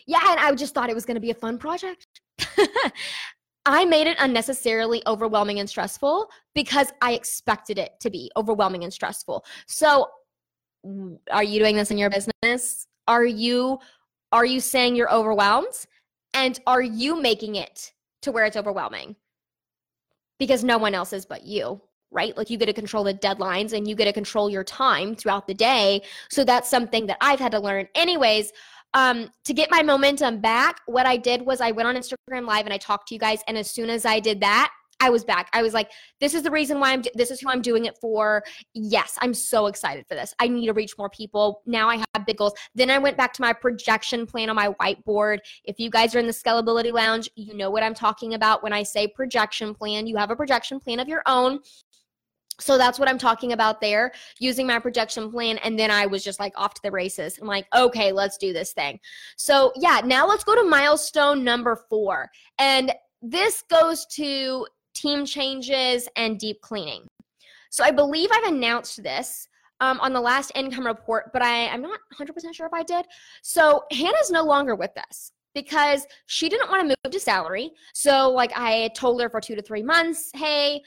yeah, 0.05 0.19
and 0.29 0.39
I 0.39 0.53
just 0.55 0.74
thought 0.74 0.89
it 0.89 0.95
was 0.95 1.05
going 1.05 1.15
to 1.15 1.22
be 1.22 1.31
a 1.31 1.36
fun 1.36 1.57
project. 1.57 2.22
I 3.65 3.84
made 3.86 4.07
it 4.07 4.17
unnecessarily 4.19 5.01
overwhelming 5.07 5.60
and 5.60 5.69
stressful 5.69 6.29
because 6.53 6.93
I 7.01 7.13
expected 7.13 7.79
it 7.79 7.93
to 8.01 8.10
be 8.10 8.31
overwhelming 8.38 8.84
and 8.84 8.93
stressful. 8.93 9.43
So, 9.67 10.07
are 11.31 11.43
you 11.43 11.60
doing 11.60 11.75
this 11.75 11.89
in 11.89 11.98
your 11.98 12.12
business? 12.12 12.88
Are 13.07 13.25
you 13.25 13.79
are 14.35 14.45
you 14.45 14.59
saying 14.59 14.95
you're 14.95 15.11
overwhelmed? 15.11 15.73
And 16.33 16.59
are 16.67 16.81
you 16.81 17.19
making 17.21 17.55
it 17.55 17.93
to 18.23 18.33
where 18.33 18.43
it's 18.43 18.57
overwhelming? 18.57 19.15
Because 20.39 20.61
no 20.61 20.77
one 20.77 20.93
else 20.93 21.13
is 21.13 21.25
but 21.25 21.45
you, 21.45 21.81
right? 22.11 22.35
Like 22.35 22.49
you 22.49 22.57
get 22.57 22.65
to 22.65 22.73
control 22.73 23.05
the 23.05 23.13
deadlines 23.13 23.71
and 23.71 23.87
you 23.87 23.95
get 23.95 24.05
to 24.05 24.13
control 24.13 24.49
your 24.49 24.65
time 24.65 25.15
throughout 25.15 25.47
the 25.47 25.53
day. 25.53 26.01
So 26.29 26.43
that's 26.43 26.69
something 26.69 27.07
that 27.07 27.17
I've 27.21 27.39
had 27.39 27.53
to 27.53 27.59
learn. 27.61 27.87
Anyways, 27.95 28.51
um, 28.93 29.29
to 29.45 29.53
get 29.53 29.71
my 29.71 29.81
momentum 29.81 30.41
back, 30.41 30.81
what 30.85 31.05
I 31.05 31.15
did 31.15 31.41
was 31.41 31.61
I 31.61 31.71
went 31.71 31.87
on 31.87 31.95
Instagram 31.95 32.45
Live 32.45 32.65
and 32.65 32.73
I 32.73 32.77
talked 32.77 33.07
to 33.07 33.15
you 33.15 33.19
guys. 33.19 33.39
And 33.47 33.57
as 33.57 33.71
soon 33.71 33.89
as 33.89 34.05
I 34.05 34.19
did 34.19 34.41
that, 34.41 34.73
I 34.99 35.09
was 35.09 35.23
back. 35.23 35.49
I 35.53 35.61
was 35.61 35.73
like, 35.73 35.91
this 36.19 36.33
is 36.33 36.43
the 36.43 36.51
reason 36.51 36.79
why 36.79 36.93
I'm, 36.93 37.03
this 37.13 37.29
is 37.29 37.39
who 37.41 37.49
I'm 37.49 37.61
doing 37.61 37.85
it 37.85 37.97
for. 37.97 38.43
Yes, 38.73 39.17
I'm 39.21 39.33
so 39.33 39.67
excited 39.67 40.07
for 40.07 40.15
this. 40.15 40.33
I 40.39 40.47
need 40.47 40.67
to 40.67 40.73
reach 40.73 40.97
more 40.97 41.09
people. 41.09 41.61
Now 41.65 41.89
I 41.89 41.97
have 41.97 42.25
big 42.25 42.37
goals. 42.37 42.53
Then 42.75 42.89
I 42.89 42.97
went 42.97 43.17
back 43.17 43.33
to 43.33 43.41
my 43.41 43.53
projection 43.53 44.25
plan 44.25 44.49
on 44.49 44.55
my 44.55 44.69
whiteboard. 44.81 45.39
If 45.65 45.79
you 45.79 45.89
guys 45.89 46.15
are 46.15 46.19
in 46.19 46.27
the 46.27 46.33
Scalability 46.33 46.93
Lounge, 46.93 47.29
you 47.35 47.55
know 47.55 47.69
what 47.69 47.83
I'm 47.83 47.93
talking 47.93 48.33
about 48.33 48.63
when 48.63 48.73
I 48.73 48.83
say 48.83 49.07
projection 49.07 49.75
plan. 49.75 50.07
You 50.07 50.15
have 50.15 50.31
a 50.31 50.35
projection 50.35 50.79
plan 50.79 50.99
of 50.99 51.07
your 51.07 51.23
own. 51.25 51.59
So 52.59 52.77
that's 52.77 52.97
what 52.97 53.09
I'm 53.09 53.17
talking 53.17 53.51
about 53.51 53.81
there, 53.81 54.13
using 54.39 54.65
my 54.65 54.79
projection 54.79 55.29
plan. 55.29 55.57
And 55.57 55.77
then 55.77 55.91
I 55.91 56.05
was 56.05 56.23
just 56.23 56.39
like 56.39 56.53
off 56.55 56.73
to 56.75 56.81
the 56.83 56.91
races. 56.91 57.37
I'm 57.39 57.47
like, 57.47 57.67
okay, 57.75 58.13
let's 58.13 58.37
do 58.37 58.53
this 58.53 58.71
thing. 58.71 58.99
So, 59.35 59.73
yeah, 59.75 59.99
now 60.05 60.25
let's 60.25 60.45
go 60.45 60.55
to 60.55 60.63
milestone 60.63 61.43
number 61.43 61.75
four. 61.89 62.31
And 62.57 62.93
this 63.21 63.63
goes 63.69 64.05
to 64.11 64.65
team 65.05 65.25
changes 65.25 66.07
and 66.15 66.39
deep 66.39 66.62
cleaning. 66.62 67.07
So, 67.69 67.83
I 67.83 67.91
believe 67.91 68.29
I've 68.31 68.51
announced 68.51 69.03
this 69.03 69.47
um, 69.81 70.00
on 70.00 70.13
the 70.13 70.21
last 70.21 70.51
income 70.55 70.85
report, 70.85 71.31
but 71.33 71.41
I, 71.41 71.67
I'm 71.67 71.81
not 71.81 72.00
100% 72.17 72.53
sure 72.53 72.65
if 72.65 72.74
I 72.74 72.83
did. 72.83 73.05
So, 73.41 73.83
Hannah's 73.91 74.31
no 74.31 74.43
longer 74.43 74.75
with 74.75 74.97
us 74.97 75.31
because 75.53 76.05
she 76.27 76.50
didn't 76.50 76.69
want 76.69 76.81
to 76.81 76.88
move 76.88 77.12
to 77.12 77.19
salary. 77.19 77.71
So, 77.93 78.29
like, 78.29 78.51
I 78.55 78.89
told 78.95 79.21
her 79.21 79.29
for 79.29 79.41
two 79.41 79.55
to 79.55 79.62
three 79.62 79.83
months, 79.83 80.31
hey, 80.33 80.81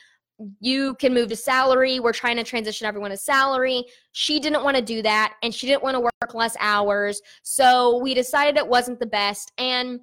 you 0.60 0.94
can 0.94 1.12
move 1.12 1.28
to 1.28 1.36
salary. 1.36 2.00
We're 2.00 2.12
trying 2.12 2.36
to 2.36 2.44
transition 2.44 2.86
everyone 2.86 3.10
to 3.10 3.16
salary. 3.16 3.84
She 4.12 4.38
didn't 4.38 4.62
want 4.62 4.76
to 4.76 4.82
do 4.82 5.02
that 5.02 5.34
and 5.42 5.52
she 5.52 5.66
didn't 5.66 5.82
want 5.82 5.96
to 5.96 6.00
work 6.00 6.34
less 6.34 6.56
hours. 6.60 7.20
So 7.42 7.98
we 7.98 8.14
decided 8.14 8.56
it 8.56 8.66
wasn't 8.66 9.00
the 9.00 9.06
best. 9.06 9.52
And 9.58 10.00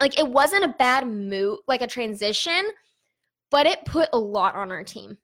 like 0.00 0.18
it 0.18 0.26
wasn't 0.26 0.64
a 0.64 0.74
bad 0.78 1.06
move, 1.06 1.58
like 1.68 1.82
a 1.82 1.86
transition, 1.86 2.70
but 3.50 3.66
it 3.66 3.84
put 3.84 4.08
a 4.12 4.18
lot 4.18 4.54
on 4.54 4.70
our 4.70 4.84
team 4.84 5.18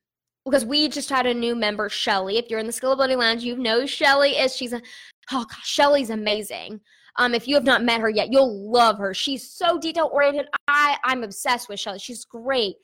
because 0.44 0.64
we 0.64 0.88
just 0.88 1.10
had 1.10 1.26
a 1.26 1.34
new 1.34 1.54
member, 1.54 1.88
Shelly. 1.88 2.38
If 2.38 2.48
you're 2.48 2.60
in 2.60 2.66
the 2.66 2.72
Scalability 2.72 3.16
Lounge, 3.16 3.42
you 3.42 3.56
know 3.56 3.86
Shelly 3.86 4.32
is. 4.32 4.54
She's 4.54 4.72
a 4.72 4.80
oh 5.32 5.44
gosh, 5.48 5.66
Shelly's 5.66 6.10
amazing. 6.10 6.80
Um, 7.18 7.34
if 7.34 7.48
you 7.48 7.54
have 7.54 7.64
not 7.64 7.82
met 7.82 8.00
her 8.00 8.10
yet, 8.10 8.30
you'll 8.30 8.70
love 8.70 8.98
her. 8.98 9.14
She's 9.14 9.50
so 9.50 9.78
detail 9.78 10.10
oriented. 10.12 10.46
I 10.68 10.96
I'm 11.04 11.24
obsessed 11.24 11.68
with 11.68 11.80
Shelly. 11.80 11.98
She's 11.98 12.24
great. 12.24 12.76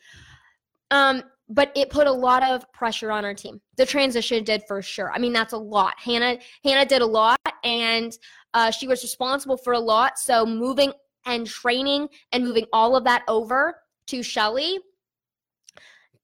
Um, 0.91 1.23
but 1.49 1.71
it 1.77 1.91
put 1.91 2.07
a 2.07 2.13
lot 2.13 2.43
of 2.43 2.71
pressure 2.73 3.13
on 3.13 3.25
our 3.25 3.35
team. 3.35 3.61
The 3.77 3.85
transition 3.85 4.43
did 4.43 4.63
for 4.67 4.81
sure. 4.81 5.13
I 5.13 5.19
mean, 5.19 5.33
that's 5.33 5.53
a 5.53 5.59
lot. 5.59 5.95
Hannah 5.99 6.39
Hannah 6.65 6.87
did 6.87 7.03
a 7.03 7.07
lot, 7.07 7.39
and 7.63 8.17
uh, 8.55 8.71
she 8.71 8.89
was 8.89 9.03
responsible 9.03 9.57
for 9.57 9.75
a 9.75 9.79
lot. 9.79 10.19
So 10.19 10.47
moving 10.47 10.93
and 11.27 11.47
training 11.47 12.09
and 12.33 12.45
moving 12.45 12.67
all 12.73 12.97
of 12.97 13.05
that 13.05 13.23
over 13.29 13.77
to 14.09 14.23
Shelly. 14.23 14.79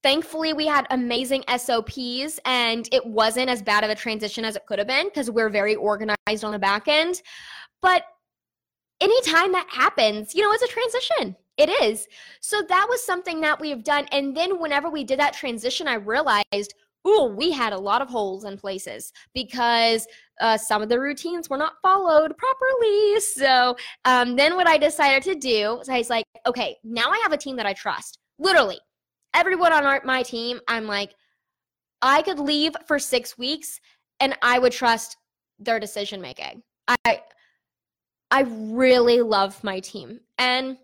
Thankfully, 0.03 0.53
we 0.53 0.67
had 0.67 0.87
amazing 0.91 1.43
SOPs, 1.57 2.39
and 2.45 2.89
it 2.93 3.05
wasn't 3.05 3.51
as 3.51 3.63
bad 3.63 3.83
of 3.85 3.91
a 3.91 3.95
transition 3.95 4.45
as 4.45 4.55
it 4.55 4.65
could 4.67 4.79
have 4.79 4.89
been 4.89 5.09
because 5.09 5.31
we're 5.31 5.49
very 5.49 5.75
organized 5.75 6.45
on 6.45 6.53
the 6.53 6.59
back 6.59 6.87
end. 6.87 7.21
But 7.83 8.05
anytime 9.01 9.53
that 9.53 9.67
happens, 9.71 10.35
you 10.35 10.43
know, 10.43 10.53
it's 10.53 10.63
a 10.63 10.69
transition 10.69 11.37
it 11.59 11.69
is. 11.83 12.07
So 12.41 12.63
that 12.63 12.87
was 12.89 13.05
something 13.05 13.41
that 13.41 13.61
we 13.61 13.71
have 13.71 13.83
done. 13.83 14.07
And 14.13 14.35
then 14.35 14.61
whenever 14.61 14.89
we 14.89 15.05
did 15.05 15.19
that 15.19 15.35
transition, 15.35 15.89
I 15.89 15.95
realized, 15.95 16.75
oh, 17.05 17.35
we 17.37 17.51
had 17.51 17.73
a 17.73 17.79
lot 17.79 18.01
of 18.01 18.09
holes 18.09 18.45
in 18.45 18.57
places 18.57 19.13
because 19.35 20.07
uh, 20.41 20.57
some 20.57 20.83
of 20.83 20.89
the 20.89 21.01
routines 21.01 21.51
were 21.51 21.59
not 21.59 21.75
followed 21.83 22.33
properly. 22.37 23.21
So 23.21 23.77
um, 24.05 24.37
then 24.37 24.55
what 24.55 24.69
I 24.69 24.79
decided 24.79 25.25
to 25.25 25.35
do 25.35 25.77
was 25.79 25.89
I 25.89 25.99
was 25.99 26.11
like, 26.11 26.25
okay, 26.47 26.77
now 26.85 27.11
I 27.11 27.19
have 27.25 27.33
a 27.33 27.37
team 27.37 27.57
that 27.57 27.67
I 27.67 27.73
trust. 27.73 28.19
Literally, 28.39 28.79
everyone 29.39 29.73
on 29.73 29.85
our, 29.85 30.03
my 30.05 30.23
team, 30.23 30.61
I'm 30.67 30.87
like, 30.87 31.15
I 32.03 32.23
could 32.23 32.41
leave 32.41 32.75
for 32.87 32.99
six 32.99 33.39
weeks 33.39 33.81
and 34.19 34.37
I 34.43 34.59
would 34.59 34.73
trust 34.73 35.17
their 35.61 35.79
decision 35.79 36.21
making. 36.21 36.63
I 36.89 37.23
I 38.31 38.43
really 38.43 39.23
love 39.23 39.63
my 39.63 39.81
team. 39.81 40.21
And 40.39 40.77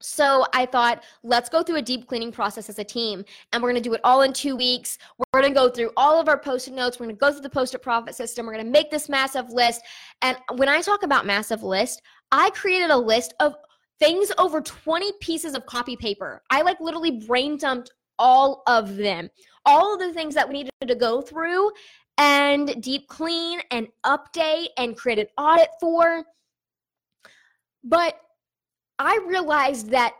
so 0.00 0.46
I 0.54 0.64
thought, 0.64 1.04
let's 1.22 1.50
go 1.50 1.62
through 1.62 1.76
a 1.76 1.82
deep 1.82 2.06
cleaning 2.08 2.32
process 2.32 2.70
as 2.70 2.78
a 2.78 2.84
team, 2.84 3.22
and 3.52 3.62
we're 3.62 3.70
going 3.70 3.82
to 3.82 3.88
do 3.88 3.94
it 3.94 4.00
all 4.02 4.22
in 4.22 4.32
two 4.32 4.56
weeks. 4.56 4.96
We're 5.18 5.42
going 5.42 5.52
to 5.52 5.60
go 5.60 5.68
through 5.68 5.90
all 5.96 6.18
of 6.18 6.26
our 6.26 6.38
post-it 6.38 6.72
notes. 6.72 6.98
We're 6.98 7.06
going 7.06 7.16
to 7.16 7.20
go 7.20 7.30
through 7.30 7.42
the 7.42 7.50
post-it 7.50 7.82
profit 7.82 8.14
system. 8.14 8.46
We're 8.46 8.54
going 8.54 8.64
to 8.64 8.70
make 8.70 8.90
this 8.90 9.10
massive 9.10 9.50
list. 9.50 9.82
And 10.22 10.38
when 10.56 10.70
I 10.70 10.80
talk 10.80 11.02
about 11.02 11.26
massive 11.26 11.62
list, 11.62 12.00
I 12.32 12.48
created 12.50 12.90
a 12.90 12.96
list 12.96 13.34
of 13.40 13.56
things 14.00 14.32
over 14.38 14.60
20 14.60 15.12
pieces 15.20 15.54
of 15.54 15.66
copy 15.66 15.96
paper. 15.96 16.42
I 16.50 16.62
like 16.62 16.80
literally 16.80 17.20
brain 17.26 17.56
dumped 17.56 17.90
all 18.18 18.62
of 18.66 18.96
them, 18.96 19.30
all 19.64 19.94
of 19.94 20.00
the 20.00 20.12
things 20.12 20.34
that 20.34 20.48
we 20.48 20.54
needed 20.54 20.72
to 20.86 20.94
go 20.94 21.20
through 21.20 21.70
and 22.18 22.82
deep 22.82 23.08
clean 23.08 23.60
and 23.70 23.88
update 24.04 24.68
and 24.76 24.96
create 24.96 25.18
an 25.18 25.26
audit 25.38 25.68
for. 25.80 26.24
But 27.84 28.20
I 28.98 29.18
realized 29.26 29.90
that 29.90 30.14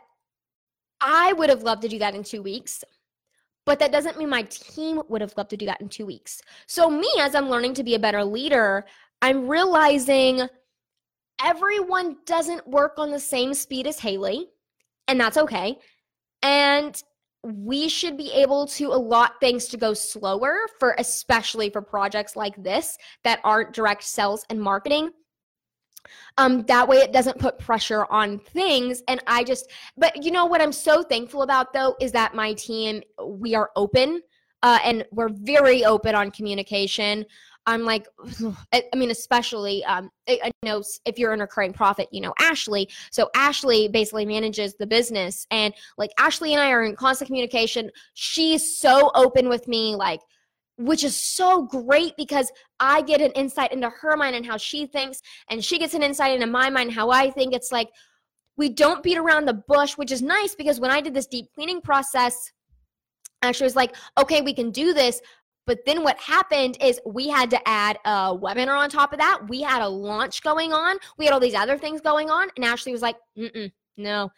I 0.99 1.33
would 1.33 1.49
have 1.49 1.63
loved 1.63 1.81
to 1.83 1.87
do 1.87 1.99
that 1.99 2.15
in 2.15 2.23
two 2.23 2.41
weeks, 2.41 2.83
but 3.65 3.79
that 3.79 3.91
doesn't 3.91 4.17
mean 4.17 4.29
my 4.29 4.43
team 4.43 5.01
would 5.09 5.21
have 5.21 5.33
loved 5.37 5.51
to 5.51 5.57
do 5.57 5.65
that 5.67 5.81
in 5.81 5.89
two 5.89 6.05
weeks. 6.05 6.41
So, 6.67 6.89
me, 6.89 7.09
as 7.19 7.35
I'm 7.35 7.49
learning 7.49 7.75
to 7.75 7.83
be 7.83 7.95
a 7.95 7.99
better 7.99 8.23
leader, 8.23 8.85
I'm 9.21 9.47
realizing 9.47 10.47
everyone 11.43 12.17
doesn't 12.25 12.67
work 12.67 12.93
on 12.97 13.11
the 13.11 13.19
same 13.19 13.53
speed 13.53 13.87
as 13.87 13.99
Haley, 13.99 14.47
and 15.07 15.19
that's 15.19 15.37
okay. 15.37 15.77
And 16.41 17.01
we 17.43 17.89
should 17.89 18.17
be 18.17 18.31
able 18.33 18.67
to 18.67 18.87
allot 18.87 19.39
things 19.39 19.67
to 19.67 19.77
go 19.77 19.93
slower 19.93 20.59
for 20.79 20.95
especially 20.99 21.69
for 21.69 21.81
projects 21.81 22.35
like 22.35 22.61
this 22.61 22.97
that 23.23 23.39
aren't 23.43 23.73
direct 23.73 24.03
sales 24.03 24.45
and 24.51 24.61
marketing 24.61 25.09
um 26.37 26.61
that 26.63 26.87
way 26.87 26.97
it 26.97 27.11
doesn't 27.11 27.39
put 27.39 27.57
pressure 27.57 28.05
on 28.11 28.37
things 28.37 29.01
and 29.07 29.23
i 29.25 29.43
just 29.43 29.71
but 29.97 30.23
you 30.23 30.31
know 30.31 30.45
what 30.45 30.61
i'm 30.61 30.71
so 30.71 31.01
thankful 31.01 31.41
about 31.41 31.73
though 31.73 31.95
is 31.99 32.11
that 32.11 32.35
my 32.35 32.53
team 32.53 33.01
we 33.25 33.55
are 33.55 33.71
open 33.75 34.21
uh, 34.63 34.77
and 34.83 35.03
we're 35.11 35.29
very 35.29 35.83
open 35.85 36.13
on 36.13 36.29
communication 36.29 37.25
i'm 37.67 37.83
like 37.83 38.07
i 38.73 38.83
mean 38.95 39.11
especially 39.11 39.83
um 39.85 40.09
i 40.27 40.51
know 40.63 40.81
if 41.05 41.17
you're 41.17 41.33
in 41.33 41.39
recurring 41.39 41.73
profit 41.73 42.07
you 42.11 42.21
know 42.21 42.33
ashley 42.39 42.89
so 43.11 43.29
ashley 43.35 43.87
basically 43.87 44.25
manages 44.25 44.75
the 44.75 44.87
business 44.87 45.45
and 45.51 45.73
like 45.97 46.11
ashley 46.17 46.53
and 46.53 46.61
i 46.61 46.71
are 46.71 46.83
in 46.83 46.95
constant 46.95 47.27
communication 47.27 47.89
she's 48.13 48.77
so 48.77 49.11
open 49.15 49.49
with 49.49 49.67
me 49.67 49.95
like 49.95 50.21
which 50.77 51.03
is 51.03 51.15
so 51.15 51.63
great 51.63 52.15
because 52.17 52.51
I 52.79 53.01
get 53.01 53.21
an 53.21 53.31
insight 53.31 53.71
into 53.71 53.89
her 53.89 54.17
mind 54.17 54.35
and 54.35 54.45
how 54.45 54.57
she 54.57 54.87
thinks, 54.87 55.21
and 55.49 55.63
she 55.63 55.77
gets 55.77 55.93
an 55.93 56.01
insight 56.01 56.33
into 56.33 56.47
my 56.47 56.69
mind, 56.69 56.91
how 56.91 57.11
I 57.11 57.29
think. 57.29 57.53
It's 57.53 57.71
like 57.71 57.89
we 58.57 58.69
don't 58.69 59.03
beat 59.03 59.17
around 59.17 59.47
the 59.47 59.61
bush, 59.67 59.93
which 59.93 60.11
is 60.11 60.21
nice 60.21 60.55
because 60.55 60.79
when 60.79 60.91
I 60.91 61.01
did 61.01 61.13
this 61.13 61.27
deep 61.27 61.47
cleaning 61.53 61.81
process, 61.81 62.51
Ashley 63.41 63.63
was 63.63 63.75
like, 63.75 63.95
okay, 64.19 64.41
we 64.41 64.53
can 64.53 64.71
do 64.71 64.93
this. 64.93 65.21
But 65.67 65.79
then 65.85 66.03
what 66.03 66.19
happened 66.19 66.77
is 66.81 66.99
we 67.05 67.27
had 67.27 67.49
to 67.51 67.67
add 67.67 67.97
a 68.05 68.35
webinar 68.35 68.77
on 68.77 68.89
top 68.89 69.13
of 69.13 69.19
that. 69.19 69.41
We 69.47 69.61
had 69.61 69.81
a 69.81 69.87
launch 69.87 70.41
going 70.41 70.73
on. 70.73 70.97
We 71.17 71.25
had 71.25 71.33
all 71.33 71.39
these 71.39 71.55
other 71.55 71.77
things 71.77 72.01
going 72.01 72.29
on. 72.29 72.49
And 72.55 72.65
Ashley 72.65 72.91
was 72.91 73.01
like, 73.01 73.17
mm 73.37 73.71
no. 73.97 74.31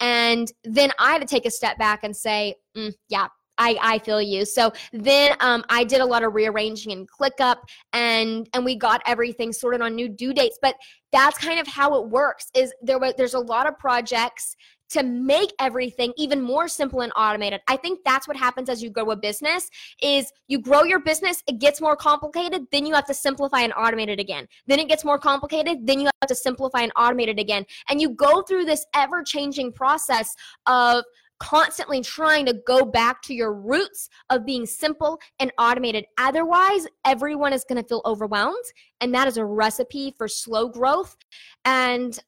And 0.00 0.52
then 0.64 0.90
I 0.98 1.12
had 1.12 1.22
to 1.22 1.26
take 1.26 1.46
a 1.46 1.50
step 1.50 1.78
back 1.78 2.00
and 2.02 2.14
say, 2.14 2.56
mm, 2.76 2.92
yeah, 3.08 3.28
I, 3.58 3.78
I 3.80 3.98
feel 4.00 4.20
you. 4.20 4.44
So 4.44 4.72
then 4.92 5.34
um, 5.40 5.64
I 5.70 5.84
did 5.84 6.00
a 6.00 6.04
lot 6.04 6.22
of 6.22 6.34
rearranging 6.34 6.92
and 6.92 7.08
ClickUp 7.10 7.56
and 7.92 8.48
and 8.52 8.64
we 8.64 8.76
got 8.76 9.00
everything 9.06 9.52
sorted 9.52 9.80
on 9.80 9.94
new 9.94 10.08
due 10.08 10.34
dates. 10.34 10.58
But 10.60 10.76
that's 11.12 11.38
kind 11.38 11.58
of 11.58 11.66
how 11.66 11.94
it 12.02 12.10
works. 12.10 12.48
Is 12.54 12.74
there 12.82 12.98
there's 13.16 13.34
a 13.34 13.40
lot 13.40 13.66
of 13.66 13.78
projects 13.78 14.54
to 14.90 15.02
make 15.02 15.52
everything 15.58 16.12
even 16.16 16.40
more 16.40 16.68
simple 16.68 17.00
and 17.00 17.12
automated. 17.16 17.60
I 17.68 17.76
think 17.76 18.00
that's 18.04 18.28
what 18.28 18.36
happens 18.36 18.68
as 18.68 18.82
you 18.82 18.90
grow 18.90 19.10
a 19.10 19.16
business 19.16 19.68
is 20.02 20.32
you 20.48 20.60
grow 20.60 20.84
your 20.84 21.00
business, 21.00 21.42
it 21.46 21.58
gets 21.58 21.80
more 21.80 21.96
complicated, 21.96 22.66
then 22.70 22.86
you 22.86 22.94
have 22.94 23.06
to 23.06 23.14
simplify 23.14 23.60
and 23.60 23.72
automate 23.74 24.08
it 24.08 24.20
again. 24.20 24.46
Then 24.66 24.78
it 24.78 24.88
gets 24.88 25.04
more 25.04 25.18
complicated, 25.18 25.86
then 25.86 26.00
you 26.00 26.08
have 26.20 26.28
to 26.28 26.34
simplify 26.34 26.80
and 26.80 26.94
automate 26.94 27.28
it 27.28 27.38
again. 27.38 27.64
And 27.88 28.00
you 28.00 28.10
go 28.10 28.42
through 28.42 28.64
this 28.64 28.86
ever-changing 28.94 29.72
process 29.72 30.34
of 30.66 31.04
constantly 31.38 32.00
trying 32.00 32.46
to 32.46 32.54
go 32.66 32.84
back 32.84 33.20
to 33.22 33.34
your 33.34 33.52
roots 33.52 34.08
of 34.30 34.46
being 34.46 34.64
simple 34.64 35.18
and 35.38 35.52
automated. 35.58 36.06
Otherwise, 36.18 36.86
everyone 37.04 37.52
is 37.52 37.64
going 37.64 37.80
to 37.80 37.86
feel 37.86 38.02
overwhelmed, 38.04 38.64
and 39.00 39.14
that 39.14 39.28
is 39.28 39.36
a 39.36 39.44
recipe 39.44 40.14
for 40.16 40.28
slow 40.28 40.68
growth 40.68 41.16
and 41.64 42.18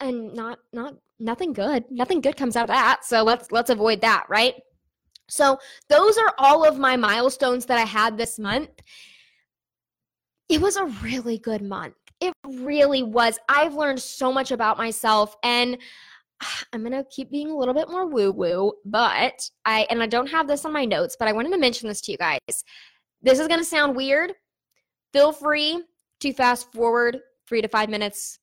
and 0.00 0.34
not 0.34 0.58
not 0.72 0.94
nothing 1.18 1.52
good. 1.52 1.84
Nothing 1.90 2.20
good 2.20 2.36
comes 2.36 2.56
out 2.56 2.64
of 2.64 2.68
that. 2.68 3.04
So 3.04 3.22
let's 3.22 3.52
let's 3.52 3.70
avoid 3.70 4.00
that, 4.02 4.24
right? 4.28 4.54
So 5.28 5.58
those 5.88 6.18
are 6.18 6.34
all 6.38 6.64
of 6.64 6.78
my 6.78 6.96
milestones 6.96 7.66
that 7.66 7.78
I 7.78 7.84
had 7.84 8.16
this 8.16 8.38
month. 8.38 8.70
It 10.48 10.60
was 10.60 10.76
a 10.76 10.84
really 11.02 11.38
good 11.38 11.62
month. 11.62 11.94
It 12.20 12.32
really 12.46 13.02
was. 13.02 13.38
I've 13.48 13.74
learned 13.74 14.00
so 14.00 14.32
much 14.32 14.52
about 14.52 14.78
myself 14.78 15.34
and 15.42 15.76
I'm 16.72 16.80
going 16.80 16.92
to 16.92 17.04
keep 17.10 17.30
being 17.30 17.50
a 17.50 17.56
little 17.56 17.74
bit 17.74 17.90
more 17.90 18.06
woo 18.06 18.30
woo, 18.30 18.72
but 18.84 19.50
I, 19.64 19.86
and 19.90 20.02
I 20.02 20.06
don't 20.06 20.30
have 20.30 20.46
this 20.46 20.64
on 20.64 20.72
my 20.72 20.84
notes, 20.84 21.16
but 21.18 21.28
I 21.28 21.32
wanted 21.32 21.50
to 21.50 21.58
mention 21.58 21.88
this 21.88 22.00
to 22.02 22.12
you 22.12 22.18
guys. 22.18 22.40
This 23.22 23.40
is 23.40 23.48
going 23.48 23.60
to 23.60 23.64
sound 23.64 23.96
weird. 23.96 24.34
Feel 25.12 25.32
free 25.32 25.82
to 26.20 26.32
fast 26.32 26.72
forward 26.72 27.18
three 27.48 27.62
to 27.62 27.68
five 27.68 27.88
minutes 27.88 28.38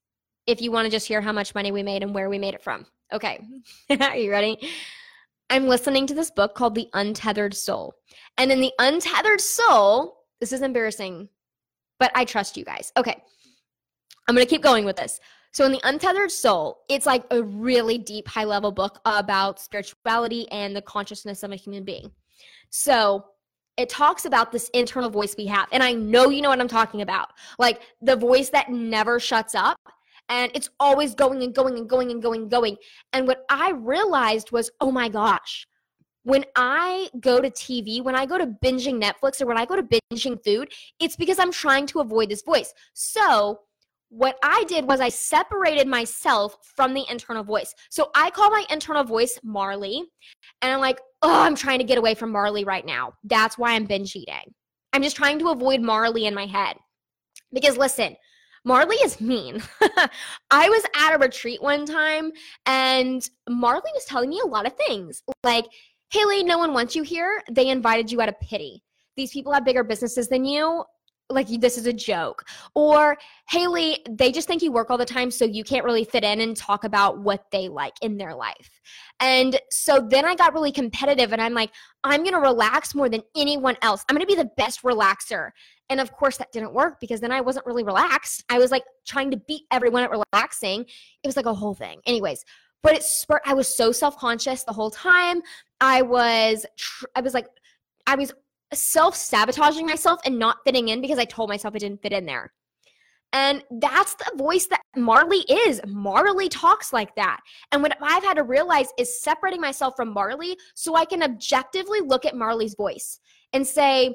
if 0.48 0.62
you 0.62 0.72
want 0.72 0.86
to 0.86 0.92
just 0.92 1.08
hear 1.08 1.22
how 1.22 1.32
much 1.32 1.56
money 1.56 1.72
we 1.72 1.84
made 1.84 2.04
and 2.04 2.14
where 2.14 2.30
we 2.30 2.38
made 2.38 2.54
it 2.54 2.64
from. 2.64 2.86
Okay. 3.12 3.40
Mm-hmm. 3.90 4.02
Are 4.02 4.16
you 4.18 4.32
ready? 4.32 4.58
I'm 5.50 5.68
listening 5.68 6.08
to 6.08 6.14
this 6.14 6.32
book 6.32 6.56
called 6.56 6.76
The 6.76 6.90
Untethered 6.94 7.54
Soul. 7.54 7.94
And 8.38 8.52
in 8.52 8.60
The 8.60 8.74
Untethered 8.80 9.42
Soul, 9.42 10.18
this 10.40 10.52
is 10.52 10.62
embarrassing, 10.62 11.30
but 12.00 12.12
I 12.16 12.26
trust 12.26 12.58
you 12.58 12.66
guys. 12.66 12.92
Okay. 12.98 13.22
I'm 14.28 14.36
going 14.36 14.46
to 14.46 14.50
keep 14.50 14.64
going 14.64 14.86
with 14.86 14.96
this. 14.96 15.20
So, 15.52 15.66
in 15.66 15.72
The 15.72 15.82
Untethered 15.84 16.32
Soul, 16.32 16.80
it's 16.90 17.06
like 17.06 17.26
a 17.30 17.44
really 17.44 18.00
deep, 18.00 18.28
high 18.28 18.46
level 18.46 18.72
book 18.72 19.00
about 19.06 19.60
spirituality 19.60 20.50
and 20.52 20.76
the 20.76 20.82
consciousness 20.82 21.44
of 21.44 21.52
a 21.52 21.56
human 21.56 21.84
being. 21.84 22.10
So, 22.72 23.26
it 23.78 23.90
talks 23.90 24.26
about 24.26 24.52
this 24.52 24.70
internal 24.70 25.10
voice 25.10 25.36
we 25.38 25.46
have. 25.48 25.68
And 25.72 25.84
I 25.84 25.94
know 25.94 26.30
you 26.30 26.42
know 26.42 26.50
what 26.50 26.60
I'm 26.60 26.68
talking 26.68 27.02
about. 27.02 27.30
Like 27.58 27.82
the 28.02 28.16
voice 28.16 28.50
that 28.50 28.70
never 28.70 29.20
shuts 29.20 29.56
up 29.56 29.78
and 30.30 30.52
it's 30.54 30.70
always 30.80 31.16
going 31.16 31.44
and 31.44 31.54
going 31.54 31.78
and 31.78 31.90
going 31.90 32.12
and 32.12 32.22
going 32.22 32.42
and 32.44 32.52
going. 32.52 32.78
And 33.12 33.28
what 33.28 33.46
I 33.50 33.72
realized 33.72 34.52
was, 34.52 34.72
oh 34.82 34.92
my 34.92 35.10
gosh, 35.10 35.68
when 36.24 36.46
I 36.56 37.10
go 37.20 37.42
to 37.42 37.50
TV, 37.50 38.02
when 38.02 38.16
I 38.16 38.26
go 38.26 38.38
to 38.38 38.48
binging 38.48 39.02
Netflix 39.02 39.42
or 39.42 39.46
when 39.46 39.58
I 39.58 39.66
go 39.66 39.76
to 39.76 39.84
binging 39.84 40.44
food, 40.44 40.72
it's 41.00 41.16
because 41.16 41.40
I'm 41.40 41.52
trying 41.52 41.86
to 41.88 42.00
avoid 42.00 42.30
this 42.30 42.44
voice. 42.44 42.74
So 42.94 43.60
what 44.10 44.38
I 44.44 44.64
did 44.66 44.88
was 44.88 45.02
I 45.02 45.10
separated 45.10 45.88
myself 45.88 46.56
from 46.76 46.94
the 46.94 47.04
internal 47.10 47.44
voice. 47.44 47.74
So 47.90 48.12
I 48.16 48.30
call 48.30 48.52
my 48.52 48.64
internal 48.70 49.04
voice 49.04 49.40
Marley, 49.44 50.04
and 50.62 50.72
I'm 50.72 50.80
like, 50.80 51.02
oh, 51.24 51.42
I'm 51.42 51.56
trying 51.56 51.80
to 51.80 51.84
get 51.84 51.98
away 51.98 52.14
from 52.14 52.32
Marley 52.32 52.64
right 52.64 52.86
now. 52.86 53.14
That's 53.24 53.58
why 53.58 53.74
I'm 53.74 53.86
binge 53.86 54.16
eating. 54.16 54.54
I'm 54.94 55.02
just 55.02 55.16
trying 55.16 55.40
to 55.40 55.50
avoid 55.50 55.82
Marley 55.82 56.28
in 56.28 56.36
my 56.36 56.46
head. 56.46 56.78
Because 57.52 57.76
listen, 57.76 58.16
Marley 58.66 58.96
is 58.98 59.20
mean. 59.20 59.62
I 60.52 60.70
was 60.70 60.84
at 60.96 61.16
a 61.16 61.18
retreat 61.18 61.62
one 61.62 61.86
time 61.86 62.32
and 62.66 63.28
Marley 63.50 63.92
was 63.94 64.06
telling 64.06 64.30
me 64.30 64.40
a 64.44 64.48
lot 64.48 64.66
of 64.66 64.74
things 64.88 65.22
like, 65.44 65.66
Haley, 66.12 66.44
no 66.44 66.58
one 66.58 66.74
wants 66.74 66.96
you 66.96 67.04
here. 67.04 67.42
They 67.52 67.70
invited 67.70 68.12
you 68.12 68.22
out 68.22 68.30
of 68.30 68.40
pity. 68.40 68.84
These 69.18 69.32
people 69.32 69.52
have 69.52 69.66
bigger 69.66 69.84
businesses 69.84 70.28
than 70.28 70.46
you 70.46 70.84
like 71.30 71.48
this 71.48 71.78
is 71.78 71.86
a 71.86 71.94
joke 71.94 72.46
or 72.76 73.18
haley 73.50 73.98
they 74.10 74.32
just 74.32 74.48
think 74.48 74.62
you 74.62 74.72
work 74.72 74.90
all 74.90 74.98
the 74.98 75.06
time 75.06 75.32
so 75.32 75.46
you 75.46 75.64
can't 75.64 75.86
really 75.86 76.04
fit 76.04 76.24
in 76.24 76.42
and 76.42 76.56
talk 76.56 76.84
about 76.84 77.20
what 77.20 77.46
they 77.52 77.70
like 77.70 77.94
in 78.02 78.18
their 78.18 78.36
life 78.36 78.82
and 79.20 79.60
so 79.72 80.06
then 80.10 80.26
i 80.26 80.36
got 80.36 80.54
really 80.54 80.72
competitive 80.72 81.32
and 81.32 81.42
i'm 81.42 81.54
like 81.54 81.72
i'm 82.04 82.24
gonna 82.24 82.40
relax 82.40 82.94
more 82.94 83.10
than 83.10 83.22
anyone 83.36 83.78
else 83.82 84.04
i'm 84.08 84.16
gonna 84.16 84.26
be 84.26 84.36
the 84.36 84.50
best 84.58 84.84
relaxer 84.84 85.52
and 85.90 86.00
of 86.00 86.12
course 86.12 86.38
that 86.38 86.52
didn't 86.52 86.74
work 86.74 87.00
because 87.00 87.20
then 87.20 87.32
i 87.32 87.42
wasn't 87.42 87.66
really 87.66 87.84
relaxed 87.84 88.44
i 88.50 88.58
was 88.58 88.72
like 88.72 88.84
trying 89.06 89.30
to 89.32 89.38
beat 89.38 89.64
everyone 89.72 90.04
at 90.04 90.12
relaxing 90.12 90.82
it 90.82 91.28
was 91.28 91.36
like 91.36 91.46
a 91.46 91.54
whole 91.54 91.74
thing 91.74 92.00
anyways 92.06 92.44
but 92.82 92.94
it 92.94 93.04
spurred 93.04 93.42
i 93.46 93.54
was 93.54 93.76
so 93.76 93.92
self-conscious 93.92 94.64
the 94.64 94.74
whole 94.74 94.92
time 94.92 95.42
i 95.82 96.02
was 96.02 96.66
tr- 96.78 97.06
i 97.16 97.22
was 97.22 97.34
like 97.34 97.48
I 98.08 98.16
was 98.16 98.34
self 98.74 99.16
sabotaging 99.16 99.86
myself 99.86 100.20
and 100.26 100.40
not 100.40 100.58
fitting 100.66 100.90
in 100.90 101.02
because 101.02 101.20
I 101.20 101.26
told 101.26 101.50
myself 101.50 101.76
I 101.76 101.80
didn't 101.80 102.02
fit 102.02 102.14
in 102.14 102.26
there. 102.26 102.52
And 103.32 103.64
that's 103.80 104.14
the 104.14 104.32
voice 104.38 104.68
that 104.68 104.82
Marley 104.96 105.40
is. 105.50 105.82
Marley 105.88 106.50
talks 106.50 106.94
like 106.94 107.16
that. 107.16 107.40
And 107.72 107.82
what 107.82 107.98
I've 108.00 108.24
had 108.24 108.36
to 108.36 108.44
realize 108.44 108.90
is 109.00 109.22
separating 109.22 109.60
myself 109.60 109.96
from 109.96 110.14
Marley 110.14 110.56
so 110.76 110.96
I 110.96 111.06
can 111.06 111.24
objectively 111.24 112.00
look 112.02 112.26
at 112.26 112.36
Marley's 112.36 112.76
voice 112.76 113.20
and 113.52 113.66
say, 113.66 114.14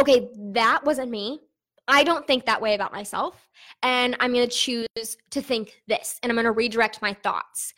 okay, 0.00 0.28
that 0.52 0.84
wasn't 0.84 1.10
me. 1.10 1.40
I 1.86 2.02
don't 2.02 2.26
think 2.26 2.46
that 2.46 2.60
way 2.60 2.74
about 2.74 2.92
myself. 2.92 3.48
And 3.82 4.16
I'm 4.20 4.32
going 4.32 4.48
to 4.48 4.54
choose 4.54 4.86
to 5.30 5.42
think 5.42 5.82
this 5.86 6.18
and 6.22 6.30
I'm 6.30 6.36
going 6.36 6.44
to 6.44 6.52
redirect 6.52 7.02
my 7.02 7.12
thoughts. 7.12 7.74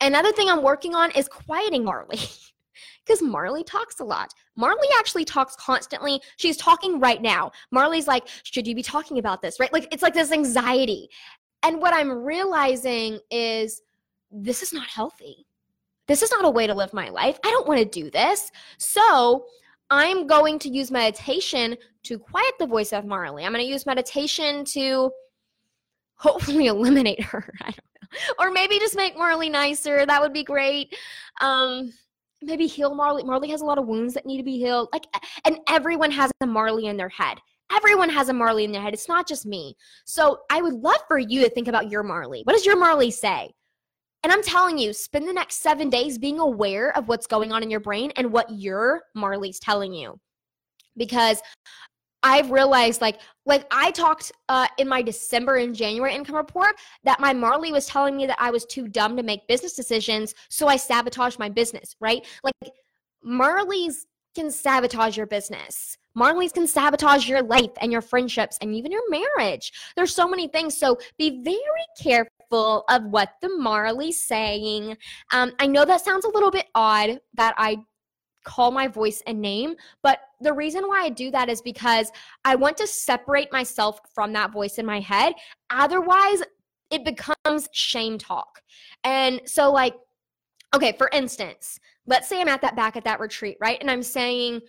Another 0.00 0.32
thing 0.32 0.48
I'm 0.48 0.62
working 0.62 0.94
on 0.94 1.10
is 1.12 1.28
quieting 1.28 1.84
Marley. 1.84 2.20
because 3.08 3.22
Marley 3.22 3.64
talks 3.64 4.00
a 4.00 4.04
lot. 4.04 4.32
Marley 4.54 4.86
actually 4.98 5.24
talks 5.24 5.56
constantly. 5.56 6.20
She's 6.36 6.56
talking 6.56 7.00
right 7.00 7.22
now. 7.22 7.50
Marley's 7.70 8.06
like, 8.06 8.28
should 8.42 8.66
you 8.66 8.74
be 8.74 8.82
talking 8.82 9.18
about 9.18 9.40
this? 9.40 9.58
Right? 9.58 9.72
Like, 9.72 9.88
it's 9.90 10.02
like 10.02 10.14
this 10.14 10.30
anxiety. 10.30 11.08
And 11.62 11.80
what 11.80 11.94
I'm 11.94 12.10
realizing 12.10 13.18
is 13.30 13.82
this 14.30 14.62
is 14.62 14.72
not 14.72 14.86
healthy. 14.86 15.46
This 16.06 16.22
is 16.22 16.30
not 16.30 16.44
a 16.44 16.50
way 16.50 16.66
to 16.66 16.74
live 16.74 16.92
my 16.92 17.08
life. 17.08 17.38
I 17.44 17.50
don't 17.50 17.66
want 17.66 17.80
to 17.80 17.84
do 17.84 18.10
this. 18.10 18.50
So 18.76 19.46
I'm 19.90 20.26
going 20.26 20.58
to 20.60 20.68
use 20.68 20.90
meditation 20.90 21.76
to 22.04 22.18
quiet 22.18 22.52
the 22.58 22.66
voice 22.66 22.92
of 22.92 23.06
Marley. 23.06 23.44
I'm 23.44 23.52
going 23.52 23.64
to 23.64 23.70
use 23.70 23.86
meditation 23.86 24.64
to 24.66 25.10
hopefully 26.16 26.66
eliminate 26.68 27.22
her. 27.22 27.52
I 27.60 27.64
don't 27.64 27.76
know. 27.76 28.34
Or 28.38 28.50
maybe 28.50 28.78
just 28.78 28.96
make 28.96 29.16
Marley 29.16 29.48
nicer. 29.48 30.06
That 30.06 30.20
would 30.20 30.32
be 30.32 30.44
great. 30.44 30.94
Um, 31.40 31.92
maybe 32.42 32.66
heal 32.66 32.94
Marley. 32.94 33.22
Marley 33.22 33.50
has 33.50 33.60
a 33.60 33.64
lot 33.64 33.78
of 33.78 33.86
wounds 33.86 34.14
that 34.14 34.26
need 34.26 34.38
to 34.38 34.44
be 34.44 34.58
healed. 34.58 34.88
Like, 34.92 35.04
and 35.44 35.58
everyone 35.68 36.10
has 36.10 36.30
a 36.40 36.46
Marley 36.46 36.86
in 36.86 36.96
their 36.96 37.08
head. 37.08 37.38
Everyone 37.76 38.08
has 38.08 38.30
a 38.30 38.32
Marley 38.32 38.64
in 38.64 38.72
their 38.72 38.80
head. 38.80 38.94
It's 38.94 39.08
not 39.08 39.28
just 39.28 39.44
me. 39.44 39.76
So 40.06 40.38
I 40.50 40.62
would 40.62 40.72
love 40.74 41.00
for 41.06 41.18
you 41.18 41.42
to 41.42 41.50
think 41.50 41.68
about 41.68 41.90
your 41.90 42.02
Marley. 42.02 42.40
What 42.44 42.54
does 42.54 42.64
your 42.64 42.78
Marley 42.78 43.10
say? 43.10 43.52
And 44.24 44.32
I'm 44.32 44.42
telling 44.42 44.78
you, 44.78 44.92
spend 44.92 45.28
the 45.28 45.32
next 45.32 45.62
seven 45.62 45.90
days 45.90 46.18
being 46.18 46.40
aware 46.40 46.96
of 46.96 47.08
what's 47.08 47.26
going 47.26 47.52
on 47.52 47.62
in 47.62 47.70
your 47.70 47.80
brain 47.80 48.12
and 48.16 48.32
what 48.32 48.50
your 48.50 49.02
Marley's 49.14 49.60
telling 49.60 49.92
you. 49.92 50.18
Because 50.96 51.40
I've 52.22 52.50
realized 52.50 53.00
like 53.00 53.20
like 53.46 53.64
I 53.70 53.92
talked 53.92 54.32
uh, 54.48 54.66
in 54.78 54.88
my 54.88 55.02
December 55.02 55.56
and 55.56 55.74
January 55.74 56.14
income 56.14 56.34
report 56.34 56.74
that 57.04 57.20
my 57.20 57.32
Marley 57.32 57.72
was 57.72 57.86
telling 57.86 58.16
me 58.16 58.26
that 58.26 58.40
I 58.40 58.50
was 58.50 58.64
too 58.64 58.88
dumb 58.88 59.16
to 59.16 59.22
make 59.22 59.46
business 59.46 59.74
decisions, 59.74 60.34
so 60.48 60.66
I 60.66 60.76
sabotaged 60.76 61.38
my 61.38 61.48
business, 61.48 61.94
right? 62.00 62.26
Like 62.42 62.72
Marley's 63.22 64.06
can 64.34 64.50
sabotage 64.50 65.16
your 65.16 65.26
business. 65.26 65.96
Marley's 66.14 66.52
can 66.52 66.66
sabotage 66.66 67.28
your 67.28 67.42
life 67.42 67.70
and 67.80 67.92
your 67.92 68.00
friendships 68.00 68.58
and 68.60 68.74
even 68.74 68.90
your 68.90 69.08
marriage. 69.08 69.72
There's 69.94 70.14
so 70.14 70.28
many 70.28 70.48
things. 70.48 70.76
So 70.76 70.98
be 71.16 71.42
very 71.42 71.62
careful 72.00 72.32
of 72.52 73.04
what 73.04 73.34
the 73.40 73.48
Marley's 73.58 74.26
saying. 74.26 74.96
Um, 75.32 75.52
I 75.58 75.66
know 75.66 75.84
that 75.84 76.04
sounds 76.04 76.24
a 76.24 76.30
little 76.30 76.50
bit 76.50 76.66
odd 76.74 77.20
that 77.34 77.54
I 77.58 77.78
call 78.44 78.70
my 78.70 78.88
voice 78.88 79.22
a 79.26 79.32
name. 79.32 79.74
But 80.02 80.20
the 80.40 80.52
reason 80.52 80.84
why 80.88 81.02
I 81.04 81.10
do 81.10 81.30
that 81.30 81.48
is 81.48 81.60
because 81.60 82.10
I 82.44 82.54
want 82.56 82.76
to 82.78 82.86
separate 82.86 83.52
myself 83.52 84.00
from 84.14 84.32
that 84.32 84.52
voice 84.52 84.78
in 84.78 84.86
my 84.86 85.00
head. 85.00 85.34
Otherwise, 85.70 86.42
it 86.90 87.04
becomes 87.04 87.68
shame 87.72 88.16
talk. 88.16 88.62
And 89.04 89.42
so, 89.44 89.70
like, 89.70 89.94
okay, 90.74 90.94
for 90.96 91.10
instance, 91.12 91.78
let's 92.06 92.28
say 92.28 92.40
I'm 92.40 92.48
at 92.48 92.62
that 92.62 92.76
back 92.76 92.96
at 92.96 93.04
that 93.04 93.20
retreat, 93.20 93.58
right? 93.60 93.78
And 93.80 93.90
I'm 93.90 94.02
saying, 94.02 94.60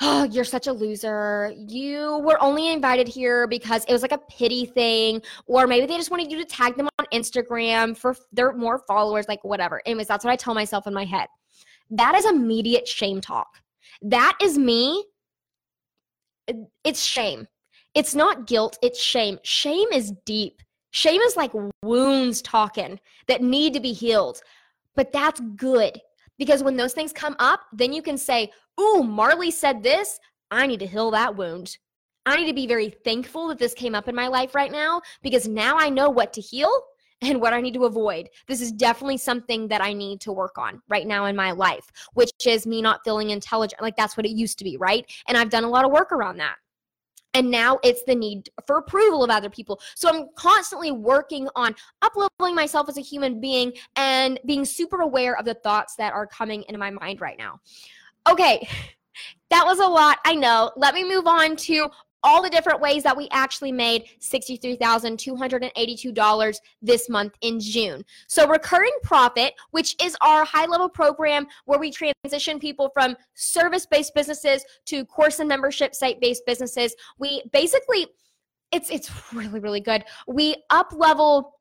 oh, 0.00 0.24
you're 0.24 0.44
such 0.44 0.66
a 0.66 0.72
loser. 0.72 1.52
You 1.56 2.18
were 2.18 2.42
only 2.42 2.72
invited 2.72 3.08
here 3.08 3.46
because 3.46 3.84
it 3.86 3.92
was 3.92 4.02
like 4.02 4.12
a 4.12 4.18
pity 4.18 4.66
thing, 4.66 5.22
or 5.46 5.66
maybe 5.66 5.86
they 5.86 5.96
just 5.96 6.10
wanted 6.10 6.30
you 6.30 6.38
to 6.38 6.44
tag 6.44 6.76
them 6.76 6.88
on 6.98 7.06
Instagram 7.12 7.96
for 7.96 8.16
their 8.32 8.52
more 8.52 8.78
followers, 8.86 9.26
like 9.28 9.42
whatever. 9.44 9.82
Anyways, 9.86 10.06
that's 10.06 10.24
what 10.24 10.32
I 10.32 10.36
tell 10.36 10.54
myself 10.54 10.86
in 10.86 10.94
my 10.94 11.04
head. 11.04 11.28
That 11.90 12.14
is 12.14 12.26
immediate 12.26 12.86
shame 12.86 13.20
talk. 13.20 13.60
That 14.02 14.36
is 14.42 14.58
me. 14.58 15.04
It's 16.84 17.02
shame. 17.02 17.48
It's 17.94 18.14
not 18.14 18.46
guilt, 18.46 18.78
it's 18.82 19.02
shame. 19.02 19.38
Shame 19.42 19.88
is 19.92 20.12
deep. 20.26 20.60
Shame 20.90 21.20
is 21.22 21.36
like 21.36 21.52
wounds 21.82 22.42
talking 22.42 23.00
that 23.26 23.42
need 23.42 23.72
to 23.74 23.80
be 23.80 23.92
healed. 23.92 24.40
But 24.94 25.12
that's 25.12 25.40
good 25.56 26.00
because 26.38 26.62
when 26.62 26.76
those 26.76 26.92
things 26.92 27.12
come 27.12 27.36
up, 27.38 27.60
then 27.72 27.92
you 27.92 28.02
can 28.02 28.18
say, 28.18 28.50
Ooh, 28.80 29.02
Marley 29.02 29.50
said 29.50 29.82
this. 29.82 30.18
I 30.50 30.66
need 30.66 30.80
to 30.80 30.86
heal 30.86 31.10
that 31.10 31.36
wound. 31.36 31.76
I 32.26 32.36
need 32.36 32.46
to 32.46 32.54
be 32.54 32.66
very 32.66 32.90
thankful 33.04 33.48
that 33.48 33.58
this 33.58 33.72
came 33.72 33.94
up 33.94 34.08
in 34.08 34.14
my 34.14 34.26
life 34.26 34.54
right 34.54 34.72
now 34.72 35.00
because 35.22 35.46
now 35.46 35.76
I 35.76 35.88
know 35.88 36.10
what 36.10 36.32
to 36.34 36.40
heal 36.40 36.70
and 37.22 37.40
what 37.40 37.52
I 37.52 37.60
need 37.60 37.74
to 37.74 37.84
avoid. 37.84 38.28
This 38.46 38.60
is 38.60 38.72
definitely 38.72 39.16
something 39.16 39.68
that 39.68 39.80
I 39.80 39.92
need 39.92 40.20
to 40.22 40.32
work 40.32 40.58
on 40.58 40.82
right 40.88 41.06
now 41.06 41.26
in 41.26 41.36
my 41.36 41.52
life, 41.52 41.90
which 42.14 42.30
is 42.44 42.66
me 42.66 42.82
not 42.82 43.00
feeling 43.04 43.30
intelligent. 43.30 43.80
Like 43.80 43.96
that's 43.96 44.16
what 44.16 44.26
it 44.26 44.32
used 44.32 44.58
to 44.58 44.64
be, 44.64 44.76
right? 44.76 45.10
And 45.28 45.38
I've 45.38 45.50
done 45.50 45.64
a 45.64 45.70
lot 45.70 45.84
of 45.84 45.92
work 45.92 46.12
around 46.12 46.38
that. 46.38 46.56
And 47.36 47.50
now 47.50 47.78
it's 47.84 48.02
the 48.04 48.14
need 48.14 48.48
for 48.66 48.78
approval 48.78 49.22
of 49.22 49.28
other 49.28 49.50
people. 49.50 49.78
So 49.94 50.08
I'm 50.08 50.28
constantly 50.36 50.90
working 50.90 51.50
on 51.54 51.74
upleveling 52.02 52.54
myself 52.54 52.88
as 52.88 52.96
a 52.96 53.02
human 53.02 53.40
being 53.40 53.74
and 53.94 54.40
being 54.46 54.64
super 54.64 55.02
aware 55.02 55.36
of 55.36 55.44
the 55.44 55.52
thoughts 55.52 55.96
that 55.96 56.14
are 56.14 56.26
coming 56.26 56.64
into 56.66 56.78
my 56.78 56.90
mind 56.90 57.20
right 57.20 57.36
now. 57.38 57.60
Okay, 58.26 58.66
that 59.50 59.66
was 59.66 59.80
a 59.80 59.86
lot. 59.86 60.16
I 60.24 60.34
know. 60.34 60.72
Let 60.76 60.94
me 60.94 61.04
move 61.04 61.26
on 61.26 61.56
to 61.56 61.90
all 62.22 62.42
the 62.42 62.50
different 62.50 62.80
ways 62.80 63.02
that 63.02 63.16
we 63.16 63.28
actually 63.30 63.72
made 63.72 64.04
$63,282 64.20 66.56
this 66.82 67.08
month 67.08 67.34
in 67.40 67.58
June. 67.60 68.04
So, 68.26 68.46
recurring 68.48 68.92
profit, 69.02 69.54
which 69.70 69.96
is 70.02 70.16
our 70.20 70.44
high 70.44 70.66
level 70.66 70.88
program 70.88 71.46
where 71.64 71.78
we 71.78 71.90
transition 71.90 72.58
people 72.58 72.90
from 72.92 73.16
service 73.34 73.86
based 73.86 74.14
businesses 74.14 74.64
to 74.86 75.04
course 75.04 75.38
and 75.40 75.48
membership 75.48 75.94
site 75.94 76.20
based 76.20 76.44
businesses, 76.46 76.94
we 77.18 77.42
basically 77.52 78.06
it's 78.72 78.90
it's 78.90 79.10
really 79.32 79.60
really 79.60 79.80
good. 79.80 80.04
We 80.26 80.56
up 80.70 80.92
level 80.92 81.55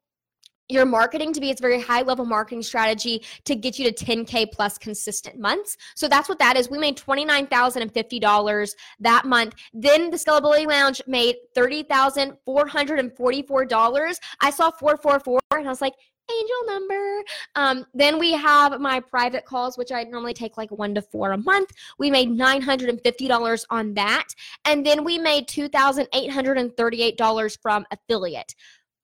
your 0.69 0.85
marketing 0.85 1.33
to 1.33 1.39
be 1.39 1.49
its 1.49 1.61
very 1.61 1.81
high 1.81 2.01
level 2.01 2.25
marketing 2.25 2.63
strategy 2.63 3.23
to 3.43 3.55
get 3.55 3.77
you 3.77 3.91
to 3.91 4.05
10k 4.05 4.51
plus 4.51 4.77
consistent 4.77 5.39
months. 5.39 5.77
So 5.95 6.07
that's 6.07 6.27
what 6.27 6.39
that 6.39 6.57
is. 6.57 6.69
We 6.69 6.77
made 6.77 6.97
$29050 6.97 8.75
that 8.99 9.25
month. 9.25 9.55
Then 9.73 10.09
the 10.09 10.17
scalability 10.17 10.67
lounge 10.67 11.01
made 11.07 11.35
$30444 11.55 14.19
i 14.41 14.49
saw 14.49 14.69
444 14.71 15.39
and 15.51 15.67
i 15.67 15.69
was 15.69 15.81
like 15.81 15.93
angel 16.31 16.55
number. 16.65 17.23
Um, 17.55 17.85
then 17.93 18.17
we 18.17 18.31
have 18.31 18.81
my 18.81 18.99
private 18.99 19.45
calls 19.45 19.77
which 19.77 19.91
i 19.91 20.01
normally 20.03 20.33
take 20.33 20.57
like 20.57 20.71
one 20.71 20.95
to 20.95 21.03
four 21.03 21.33
a 21.33 21.37
month. 21.37 21.69
We 21.99 22.09
made 22.09 22.29
$950 22.29 23.65
on 23.69 23.93
that. 23.93 24.29
And 24.65 24.83
then 24.85 25.03
we 25.03 25.19
made 25.19 25.47
$2838 25.47 27.61
from 27.61 27.85
affiliate. 27.91 28.55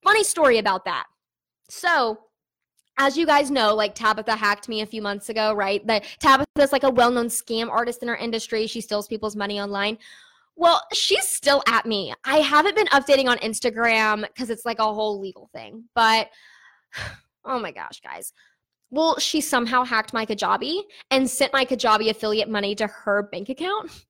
Funny 0.03 0.23
story 0.23 0.57
about 0.57 0.83
that 0.85 1.05
so, 1.71 2.19
as 2.97 3.15
you 3.15 3.25
guys 3.25 3.49
know, 3.49 3.73
like 3.73 3.95
Tabitha 3.95 4.35
hacked 4.35 4.67
me 4.67 4.81
a 4.81 4.85
few 4.85 5.01
months 5.01 5.29
ago, 5.29 5.53
right? 5.53 5.85
That 5.87 6.03
Tabitha's 6.19 6.73
like 6.73 6.83
a 6.83 6.89
well-known 6.89 7.27
scam 7.27 7.69
artist 7.69 8.03
in 8.03 8.09
our 8.09 8.17
industry. 8.17 8.67
She 8.67 8.81
steals 8.81 9.07
people's 9.07 9.37
money 9.37 9.57
online. 9.59 9.97
Well, 10.57 10.81
she's 10.91 11.25
still 11.29 11.63
at 11.67 11.85
me. 11.85 12.13
I 12.25 12.39
haven't 12.39 12.75
been 12.75 12.87
updating 12.87 13.27
on 13.27 13.37
Instagram 13.37 14.27
because 14.27 14.49
it's 14.49 14.65
like 14.65 14.79
a 14.79 14.93
whole 14.93 15.21
legal 15.21 15.49
thing. 15.53 15.85
But 15.95 16.27
oh 17.45 17.57
my 17.57 17.71
gosh, 17.71 18.01
guys. 18.01 18.33
Well, 18.89 19.17
she 19.17 19.39
somehow 19.39 19.85
hacked 19.85 20.11
my 20.11 20.25
Kajabi 20.25 20.81
and 21.09 21.29
sent 21.29 21.53
my 21.53 21.63
Kajabi 21.63 22.09
affiliate 22.09 22.49
money 22.49 22.75
to 22.75 22.87
her 22.87 23.23
bank 23.23 23.47
account. 23.47 24.05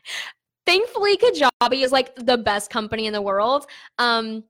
Thankfully, 0.66 1.18
Kajabi 1.18 1.82
is 1.84 1.92
like 1.92 2.14
the 2.16 2.38
best 2.38 2.70
company 2.70 3.04
in 3.04 3.12
the 3.12 3.20
world. 3.20 3.66
Um, 3.98 4.44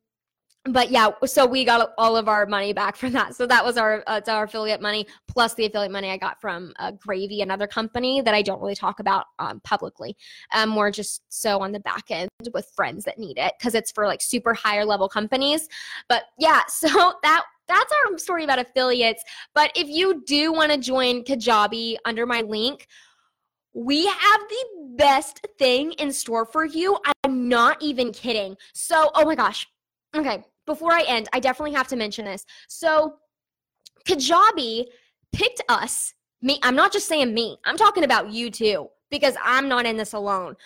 but 0.67 0.93
yeah, 0.93 1.11
so 1.25 1.45
we 1.45 1.65
got 1.65 1.93
all 1.99 2.17
of 2.17 2.29
our 2.29 2.47
money 2.47 2.73
back 2.73 2.95
from 2.95 3.13
that. 3.13 3.35
So 3.35 3.47
that 3.47 3.65
was 3.65 3.77
our 3.77 4.05
uh, 4.07 4.21
our 4.29 4.45
affiliate 4.45 4.81
money 4.81 5.07
plus 5.27 5.55
the 5.55 5.67
affiliate 5.67 5.91
money 5.91 6.11
I 6.11 6.17
got 6.17 6.41
from 6.41 6.73
uh, 6.79 6.93
Gravy, 6.93 7.41
another 7.41 7.67
company 7.67 8.21
that 8.21 8.33
I 8.33 8.43
don't 8.43 8.61
really 8.61 8.77
talk 8.77 9.01
about 9.01 9.27
um, 9.41 9.61
publicly. 9.65 10.17
Um, 10.55 10.69
more 10.69 10.93
just 10.93 11.23
so 11.29 11.61
on 11.61 11.73
the 11.73 11.81
back 11.81 12.05
end 12.11 12.29
with 12.55 12.71
friends 12.77 13.05
that 13.05 13.19
need 13.19 13.39
it 13.39 13.55
because 13.59 13.75
it's 13.75 13.91
for 13.91 14.07
like 14.07 14.23
super 14.23 14.55
higher 14.55 14.85
level 14.85 15.09
companies. 15.09 15.69
But 16.09 16.25
yeah, 16.39 16.61
so 16.69 17.15
that 17.25 17.43
that's 17.67 17.93
our 18.05 18.19
story 18.19 18.45
about 18.45 18.61
affiliates. 18.61 19.25
But 19.55 19.73
if 19.75 19.89
you 19.89 20.23
do 20.27 20.53
want 20.53 20.71
to 20.71 20.79
join 20.79 21.25
Kajabi 21.25 21.97
under 22.05 22.25
my 22.25 22.43
link, 22.43 22.87
we 23.75 24.07
have 24.07 24.41
the 24.49 24.67
best 24.97 25.45
thing 25.59 25.93
in 25.93 26.13
store 26.13 26.47
for 26.47 26.65
you. 26.65 26.99
I'm 27.25 27.49
not 27.49 27.83
even 27.83 28.13
kidding. 28.13 28.57
So, 28.75 29.11
oh 29.15 29.25
my 29.25 29.35
gosh. 29.35 29.67
Okay, 30.15 30.45
before 30.67 30.93
I 30.93 31.05
end, 31.07 31.29
I 31.33 31.41
definitely 31.41 31.75
have 31.75 31.89
to 31.89 31.97
mention 31.97 32.25
this. 32.25 32.45
So, 32.69 33.15
Kajabi 34.07 34.87
picked 35.33 35.63
us, 35.69 36.15
me, 36.41 36.59
I'm 36.63 36.75
not 36.75 36.93
just 36.93 37.09
saying 37.09 37.33
me, 37.33 37.59
I'm 37.65 37.77
talking 37.77 38.05
about 38.05 38.31
you 38.31 38.51
too, 38.51 38.89
because 39.11 39.35
I'm 39.43 39.69
not 39.69 39.87
in 39.87 39.97
this 39.97 40.13
alone. 40.13 40.57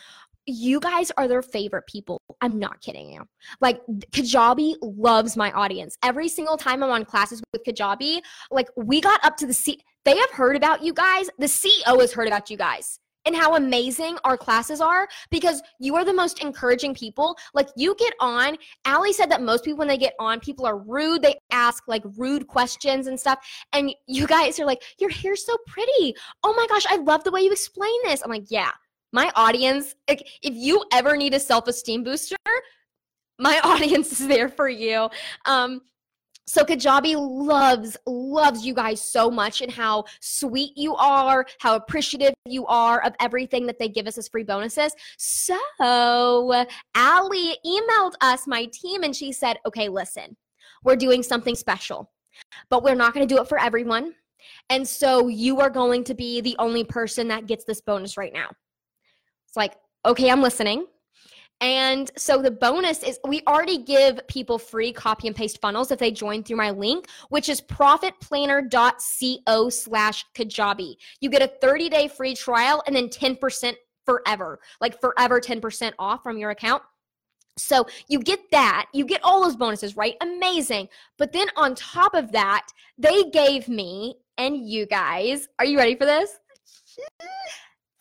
You 0.49 0.79
guys 0.79 1.11
are 1.17 1.27
their 1.27 1.43
favorite 1.43 1.87
people. 1.89 2.21
I'm 2.41 2.59
not 2.59 2.81
kidding 2.81 3.11
you. 3.11 3.25
Like, 3.61 3.81
Kajabi 4.13 4.77
loves 4.81 5.37
my 5.37 5.51
audience. 5.53 5.97
Every 6.05 6.29
single 6.29 6.57
time 6.57 6.83
I'm 6.83 6.91
on 6.91 7.05
classes 7.05 7.43
with 7.53 7.65
Kajabi, 7.65 8.21
like, 8.51 8.69
we 8.77 9.01
got 9.01 9.25
up 9.25 9.37
to 9.39 9.47
the 9.47 9.55
C. 9.55 9.81
They 10.05 10.17
have 10.17 10.31
heard 10.31 10.55
about 10.55 10.85
you 10.85 10.95
guys. 10.95 11.29
The 11.39 11.47
CEO 11.47 12.01
has 12.01 12.13
heard 12.13 12.29
about 12.29 12.49
you 12.49 12.57
guys 12.57 13.01
and 13.27 13.37
how 13.37 13.57
amazing 13.57 14.17
our 14.25 14.37
classes 14.37 14.81
are 14.81 15.09
because 15.31 15.63
you 15.79 15.97
are 15.97 16.05
the 16.05 16.13
most 16.13 16.43
encouraging 16.43 16.95
people. 16.95 17.37
Like 17.53 17.69
you 17.77 17.95
get 17.97 18.15
on, 18.21 18.57
Allie 18.85 19.13
said 19.13 19.31
that 19.31 19.43
most 19.43 19.65
people 19.65 19.79
when 19.79 19.89
they 19.89 19.99
get 19.99 20.15
on, 20.19 20.41
people 20.41 20.65
are 20.65 20.79
rude. 20.79 21.23
They 21.23 21.35
ask 21.51 21.85
like 21.89 22.03
rude 22.17 22.47
questions 22.47 23.09
and 23.09 23.19
stuff. 23.19 23.39
And 23.73 23.95
you 24.07 24.27
guys 24.27 24.59
are 24.59 24.67
like, 24.67 24.83
your 24.99 25.11
hair's 25.11 25.45
so 25.45 25.57
pretty. 25.67 26.15
Oh 26.43 26.55
my 26.55 26.67
gosh, 26.69 26.87
I 26.89 26.97
love 26.97 27.25
the 27.25 27.33
way 27.33 27.41
you 27.43 27.53
explain 27.53 27.95
this. 28.05 28.23
I'm 28.23 28.31
like, 28.31 28.47
yeah, 28.49 28.71
my 29.13 29.31
audience, 29.35 29.95
like, 30.09 30.29
if 30.43 30.55
you 30.55 30.85
ever 30.93 31.17
need 31.17 31.35
a 31.35 31.41
self-esteem 31.41 32.05
booster, 32.05 32.37
my 33.39 33.61
audience 33.65 34.21
is 34.21 34.29
there 34.29 34.49
for 34.49 34.69
you. 34.69 35.09
Um, 35.47 35.83
so 36.47 36.65
Kajabi 36.65 37.17
loves, 37.17 37.97
loves 38.07 38.65
you 38.65 38.73
guys 38.73 39.01
so 39.01 39.31
much 39.31 39.63
and 39.63 39.71
how 39.71 40.05
sweet 40.21 40.73
you 40.77 40.95
are, 40.95 41.45
how 41.59 41.75
appreciative 41.75 42.35
you 42.45 42.67
are 42.67 43.03
of 43.03 43.15
everything 43.21 43.67
that 43.67 43.79
they 43.79 43.89
give 43.89 44.07
us 44.07 44.17
as 44.17 44.29
free 44.29 44.45
bonuses. 44.45 44.95
So 45.19 45.59
Allie 46.95 47.57
emailed 47.67 48.15
us, 48.21 48.47
my 48.47 48.67
team, 48.73 49.03
and 49.03 49.15
she 49.15 49.33
said, 49.33 49.59
okay, 49.67 49.89
listen, 49.89 50.37
we're 50.85 50.97
doing 50.97 51.23
something 51.23 51.57
special, 51.57 52.13
but 52.71 52.85
we're 52.85 52.95
not 52.95 53.13
going 53.13 53.27
to 53.27 53.35
do 53.35 53.41
it 53.41 53.49
for 53.49 53.59
everyone. 53.59 54.15
And 54.71 54.87
so 54.87 55.27
you 55.27 55.61
are 55.61 55.71
going 55.71 56.05
to 56.05 56.15
be 56.15 56.41
the 56.41 56.55
only 56.61 56.85
person 56.85 57.27
that 57.29 57.47
gets 57.47 57.65
this 57.65 57.81
bonus 57.81 58.17
right 58.17 58.33
now. 58.33 58.49
It's 59.49 59.57
like, 59.57 59.75
okay, 60.05 60.31
I'm 60.31 60.43
listening. 60.43 60.87
And 61.61 62.11
so 62.19 62.43
the 62.43 62.51
bonus 62.51 63.03
is 63.03 63.19
we 63.27 63.41
already 63.47 63.79
give 63.79 64.21
people 64.29 64.59
free 64.59 64.93
copy 64.93 65.27
and 65.27 65.35
paste 65.35 65.59
funnels 65.61 65.91
if 65.91 65.99
they 65.99 66.11
join 66.11 66.43
through 66.43 66.59
my 66.59 66.71
link, 66.71 67.09
which 67.31 67.49
is 67.49 67.63
profitplanner.co 67.63 69.71
slash 69.71 70.27
Kajabi. 70.35 70.97
You 71.21 71.31
get 71.31 71.41
a 71.41 71.47
30 71.47 71.89
day 71.89 72.09
free 72.09 72.35
trial 72.35 72.83
and 72.87 72.95
then 72.95 73.09
10% 73.09 73.75
forever, 74.05 74.59
like 74.81 75.01
forever 75.01 75.41
10% 75.41 75.93
off 75.99 76.23
from 76.23 76.37
your 76.37 76.51
account. 76.51 76.83
So 77.59 77.87
you 78.09 78.19
get 78.19 78.51
that, 78.51 78.89
you 78.93 79.07
get 79.07 79.25
all 79.25 79.43
those 79.43 79.57
bonuses, 79.57 79.97
right? 79.97 80.15
Amazing. 80.21 80.91
But 81.17 81.33
then 81.33 81.49
on 81.57 81.75
top 81.75 82.15
of 82.15 82.31
that, 82.33 82.67
they 82.99 83.31
gave 83.31 83.67
me 83.67 84.17
and 84.37 84.69
you 84.69 84.85
guys, 84.85 85.49
are 85.59 85.65
you 85.65 85.79
ready 85.79 85.97
for 85.97 86.05
this? 86.05 86.39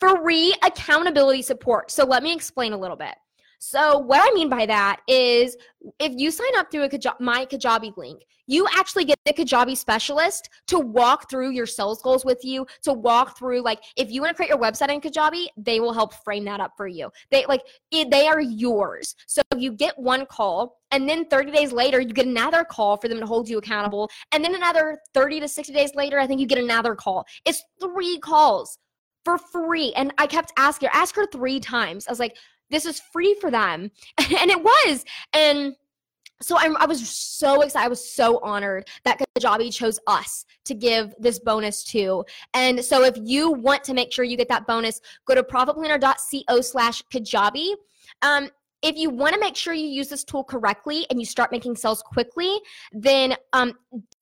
Free 0.00 0.54
accountability 0.62 1.40
support. 1.40 1.90
So 1.90 2.04
let 2.04 2.22
me 2.22 2.34
explain 2.34 2.74
a 2.74 2.76
little 2.76 2.96
bit. 2.96 3.14
So, 3.58 3.98
what 3.98 4.20
I 4.20 4.34
mean 4.34 4.48
by 4.48 4.66
that 4.66 5.00
is 5.08 5.56
if 5.98 6.12
you 6.14 6.30
sign 6.30 6.54
up 6.56 6.70
through 6.70 6.84
a 6.84 6.88
Kajab- 6.88 7.20
my 7.20 7.46
Kajabi 7.46 7.96
link, 7.96 8.24
you 8.46 8.66
actually 8.76 9.04
get 9.04 9.18
the 9.24 9.32
Kajabi 9.32 9.76
specialist 9.76 10.48
to 10.68 10.78
walk 10.78 11.28
through 11.30 11.50
your 11.50 11.66
sales 11.66 12.00
goals 12.02 12.24
with 12.24 12.44
you, 12.44 12.66
to 12.82 12.92
walk 12.92 13.38
through 13.38 13.62
like 13.62 13.82
if 13.96 14.10
you 14.10 14.20
want 14.20 14.30
to 14.30 14.34
create 14.34 14.48
your 14.48 14.58
website 14.58 14.92
in 14.92 15.00
Kajabi, 15.00 15.46
they 15.56 15.80
will 15.80 15.92
help 15.92 16.14
frame 16.24 16.44
that 16.44 16.60
up 16.60 16.72
for 16.76 16.86
you. 16.86 17.10
They 17.30 17.44
like 17.46 17.62
it, 17.90 18.10
they 18.10 18.26
are 18.26 18.40
yours. 18.40 19.14
So 19.26 19.42
you 19.56 19.72
get 19.72 19.98
one 19.98 20.26
call 20.26 20.78
and 20.90 21.08
then 21.08 21.26
30 21.26 21.50
days 21.52 21.72
later 21.72 22.00
you 22.00 22.12
get 22.12 22.26
another 22.26 22.64
call 22.64 22.96
for 22.96 23.08
them 23.08 23.18
to 23.18 23.26
hold 23.26 23.48
you 23.48 23.58
accountable 23.58 24.08
and 24.32 24.44
then 24.44 24.54
another 24.54 24.98
30 25.14 25.40
to 25.40 25.48
60 25.48 25.72
days 25.72 25.94
later 25.94 26.18
I 26.18 26.26
think 26.26 26.40
you 26.40 26.46
get 26.46 26.58
another 26.58 26.94
call. 26.94 27.26
It's 27.44 27.62
3 27.80 28.18
calls 28.18 28.78
for 29.24 29.38
free. 29.38 29.92
And 29.94 30.14
I 30.18 30.26
kept 30.28 30.52
asking 30.56 30.88
her, 30.88 30.94
ask 30.94 31.16
her 31.16 31.26
3 31.26 31.58
times. 31.58 32.06
I 32.06 32.12
was 32.12 32.20
like, 32.20 32.36
this 32.70 32.86
is 32.86 33.00
free 33.12 33.34
for 33.40 33.50
them. 33.50 33.90
and 34.18 34.50
it 34.50 34.62
was. 34.62 35.04
And 35.32 35.76
so 36.42 36.58
I'm, 36.58 36.76
I 36.76 36.86
was 36.86 37.08
so 37.08 37.62
excited. 37.62 37.86
I 37.86 37.88
was 37.88 38.06
so 38.06 38.38
honored 38.42 38.88
that 39.04 39.18
Kajabi 39.38 39.72
chose 39.72 39.98
us 40.06 40.44
to 40.66 40.74
give 40.74 41.14
this 41.18 41.38
bonus 41.38 41.82
to. 41.84 42.24
And 42.52 42.84
so 42.84 43.04
if 43.04 43.16
you 43.22 43.52
want 43.52 43.84
to 43.84 43.94
make 43.94 44.12
sure 44.12 44.24
you 44.24 44.36
get 44.36 44.48
that 44.48 44.66
bonus, 44.66 45.00
go 45.24 45.34
to 45.34 45.42
profitplanner.co 45.42 46.60
slash 46.60 47.02
Kajabi. 47.12 47.74
Um, 48.22 48.50
if 48.82 48.96
you 48.96 49.08
want 49.08 49.34
to 49.34 49.40
make 49.40 49.56
sure 49.56 49.72
you 49.72 49.86
use 49.86 50.08
this 50.08 50.22
tool 50.22 50.44
correctly 50.44 51.06
and 51.08 51.18
you 51.18 51.24
start 51.24 51.50
making 51.50 51.76
sales 51.76 52.02
quickly, 52.02 52.60
then 52.92 53.34
um, 53.52 53.72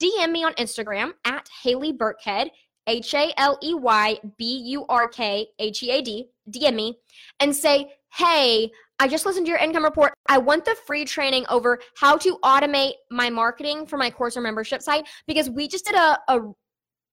DM 0.00 0.30
me 0.30 0.44
on 0.44 0.54
Instagram 0.54 1.12
at 1.24 1.48
Haley 1.62 1.92
Burkhead, 1.92 2.48
H 2.86 3.14
A 3.14 3.32
L 3.36 3.58
E 3.62 3.74
Y 3.74 4.18
B 4.38 4.62
U 4.66 4.86
R 4.88 5.08
K 5.08 5.48
H 5.58 5.82
E 5.82 5.90
A 5.90 6.02
D, 6.02 6.28
DM 6.50 6.74
me 6.74 6.98
and 7.40 7.54
say, 7.54 7.92
hey, 8.14 8.70
I 8.98 9.08
just 9.08 9.26
listened 9.26 9.46
to 9.46 9.50
your 9.50 9.58
income 9.58 9.84
report. 9.84 10.14
I 10.28 10.38
want 10.38 10.64
the 10.64 10.76
free 10.86 11.04
training 11.04 11.46
over 11.48 11.80
how 11.96 12.16
to 12.18 12.38
automate 12.44 12.92
my 13.10 13.28
marketing 13.28 13.86
for 13.86 13.96
my 13.96 14.10
course 14.10 14.36
or 14.36 14.40
membership 14.40 14.82
site 14.82 15.06
because 15.26 15.50
we 15.50 15.66
just 15.66 15.84
did 15.84 15.96
a, 15.96 16.18
a 16.28 16.40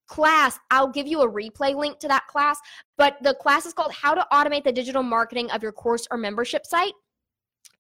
class. 0.08 0.60
I'll 0.70 0.92
give 0.92 1.08
you 1.08 1.22
a 1.22 1.32
replay 1.32 1.76
link 1.76 2.00
to 2.00 2.08
that 2.10 2.28
class, 2.28 2.60
but 2.98 3.18
the 3.24 3.34
class 3.36 3.66
is 3.66 3.74
called 3.74 3.94
How 3.94 4.14
to 4.14 4.26
Automate 4.32 4.64
the 4.64 4.72
Digital 4.72 5.04
Marketing 5.04 5.50
of 5.52 5.64
Your 5.64 5.72
Course 5.72 6.08
or 6.12 6.18
Membership 6.18 6.66
Site 6.66 6.94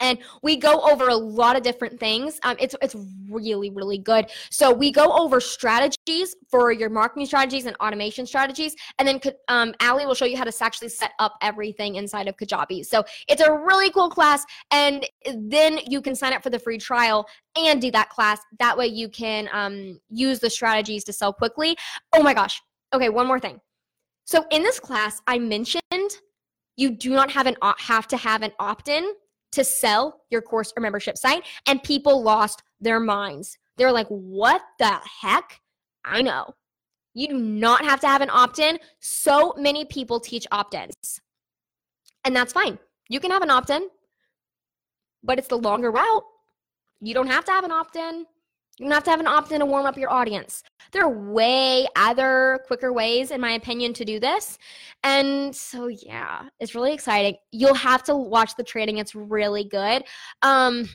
and 0.01 0.17
we 0.41 0.57
go 0.57 0.81
over 0.81 1.07
a 1.07 1.15
lot 1.15 1.55
of 1.55 1.63
different 1.63 1.99
things. 1.99 2.39
Um, 2.43 2.57
it's 2.59 2.75
it's 2.81 2.95
really 3.29 3.69
really 3.69 3.97
good. 3.97 4.29
So 4.49 4.73
we 4.73 4.91
go 4.91 5.11
over 5.13 5.39
strategies 5.39 6.35
for 6.49 6.71
your 6.71 6.89
marketing 6.89 7.27
strategies 7.27 7.65
and 7.65 7.75
automation 7.77 8.25
strategies, 8.25 8.75
and 8.99 9.07
then 9.07 9.21
um, 9.47 9.73
Ali 9.81 10.05
will 10.05 10.15
show 10.15 10.25
you 10.25 10.35
how 10.35 10.43
to 10.43 10.53
actually 10.61 10.89
set 10.89 11.11
up 11.19 11.35
everything 11.41 11.95
inside 11.95 12.27
of 12.27 12.35
Kajabi. 12.35 12.85
So 12.85 13.03
it's 13.29 13.41
a 13.41 13.51
really 13.51 13.91
cool 13.91 14.09
class, 14.09 14.45
and 14.71 15.07
then 15.35 15.79
you 15.87 16.01
can 16.01 16.15
sign 16.15 16.33
up 16.33 16.43
for 16.43 16.49
the 16.49 16.59
free 16.59 16.77
trial 16.77 17.25
and 17.55 17.81
do 17.81 17.91
that 17.91 18.09
class. 18.09 18.39
That 18.59 18.77
way 18.77 18.87
you 18.87 19.07
can 19.09 19.47
um, 19.53 19.99
use 20.09 20.39
the 20.39 20.49
strategies 20.49 21.03
to 21.05 21.13
sell 21.13 21.31
quickly. 21.31 21.77
Oh 22.13 22.23
my 22.23 22.33
gosh! 22.33 22.61
Okay, 22.93 23.09
one 23.09 23.27
more 23.27 23.39
thing. 23.39 23.61
So 24.25 24.45
in 24.51 24.63
this 24.63 24.79
class, 24.79 25.21
I 25.27 25.39
mentioned 25.39 25.81
you 26.77 26.91
do 26.91 27.11
not 27.11 27.29
have 27.31 27.47
an 27.47 27.55
have 27.79 28.07
to 28.07 28.17
have 28.17 28.41
an 28.41 28.51
opt-in 28.59 29.13
to 29.51 29.63
sell 29.63 30.21
your 30.29 30.41
course 30.41 30.73
or 30.75 30.81
membership 30.81 31.17
site, 31.17 31.43
and 31.67 31.83
people 31.83 32.21
lost 32.21 32.63
their 32.79 32.99
minds. 32.99 33.57
They're 33.77 33.91
like, 33.91 34.07
what 34.07 34.61
the 34.79 34.99
heck? 35.21 35.61
I 36.05 36.21
know. 36.21 36.53
You 37.13 37.27
do 37.27 37.37
not 37.37 37.83
have 37.83 37.99
to 38.01 38.07
have 38.07 38.21
an 38.21 38.29
opt 38.29 38.59
in. 38.59 38.79
So 38.99 39.53
many 39.57 39.85
people 39.85 40.19
teach 40.19 40.47
opt 40.51 40.73
ins. 40.73 41.19
And 42.23 42.35
that's 42.35 42.53
fine. 42.53 42.79
You 43.09 43.19
can 43.19 43.31
have 43.31 43.41
an 43.41 43.49
opt 43.49 43.69
in, 43.69 43.89
but 45.23 45.37
it's 45.37 45.49
the 45.49 45.57
longer 45.57 45.91
route. 45.91 46.23
You 47.01 47.13
don't 47.13 47.27
have 47.27 47.45
to 47.45 47.51
have 47.51 47.65
an 47.65 47.71
opt 47.71 47.95
in. 47.95 48.25
You 48.81 48.87
don't 48.87 48.95
have 48.95 49.03
to 49.03 49.11
have 49.11 49.19
an 49.19 49.27
opt 49.27 49.51
in 49.51 49.59
to 49.59 49.65
warm 49.67 49.85
up 49.85 49.95
your 49.95 50.11
audience. 50.11 50.63
There 50.91 51.03
are 51.03 51.31
way 51.31 51.85
other 51.95 52.61
quicker 52.65 52.91
ways, 52.91 53.29
in 53.29 53.39
my 53.39 53.51
opinion, 53.51 53.93
to 53.93 54.03
do 54.03 54.19
this. 54.19 54.57
And 55.03 55.55
so, 55.55 55.85
yeah, 55.85 56.49
it's 56.59 56.73
really 56.73 56.91
exciting. 56.91 57.35
You'll 57.51 57.75
have 57.75 58.01
to 58.05 58.15
watch 58.15 58.55
the 58.55 58.63
training, 58.63 58.97
it's 58.97 59.13
really 59.13 59.65
good. 59.65 60.03
Um, 60.41 60.89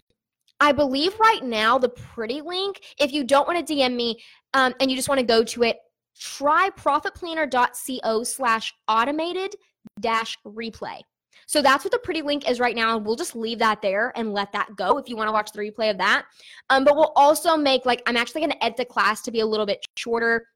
I 0.59 0.73
believe 0.73 1.17
right 1.21 1.45
now 1.45 1.79
the 1.79 1.91
pretty 1.91 2.41
link, 2.41 2.81
if 2.99 3.13
you 3.13 3.23
don't 3.23 3.47
want 3.47 3.65
to 3.65 3.73
DM 3.75 3.95
me 3.95 4.19
um, 4.53 4.75
and 4.81 4.91
you 4.91 4.97
just 4.97 5.09
want 5.09 5.21
to 5.21 5.27
go 5.27 5.45
to 5.45 5.63
it, 5.63 5.77
try 6.19 6.71
profitplanner.co 6.77 8.25
slash 8.25 8.75
automated 8.89 9.55
dash 10.01 10.37
replay. 10.45 11.03
So 11.47 11.63
that's 11.63 11.85
what 11.85 11.93
the 11.93 11.99
pretty 11.99 12.23
link 12.23 12.49
is 12.51 12.61
right 12.61 12.75
now. 12.75 12.97
and 12.97 13.07
We'll 13.07 13.17
just 13.17 13.37
leave 13.37 13.61
that 13.61 13.81
there 13.81 14.13
and 14.17 14.33
let 14.33 14.53
that 14.53 14.77
go 14.77 14.99
if 14.99 15.09
you 15.09 15.17
want 15.17 15.29
to 15.29 15.33
watch 15.33 15.53
the 15.53 15.61
replay 15.61 15.91
of 15.91 15.99
that. 15.99 16.27
Um, 16.71 16.85
but 16.85 16.97
we'll 16.97 17.13
also 17.17 17.57
make 17.57 17.87
like 17.87 18.03
I'm 18.07 18.17
actually 18.17 18.43
going 18.43 18.53
to 18.53 18.65
edit 18.65 18.77
the 18.77 18.85
class 18.85 19.23
to 19.23 19.31
be 19.31 19.41
a 19.41 19.47
little 19.47 19.67
bit 19.67 19.85
shorter 19.97 20.49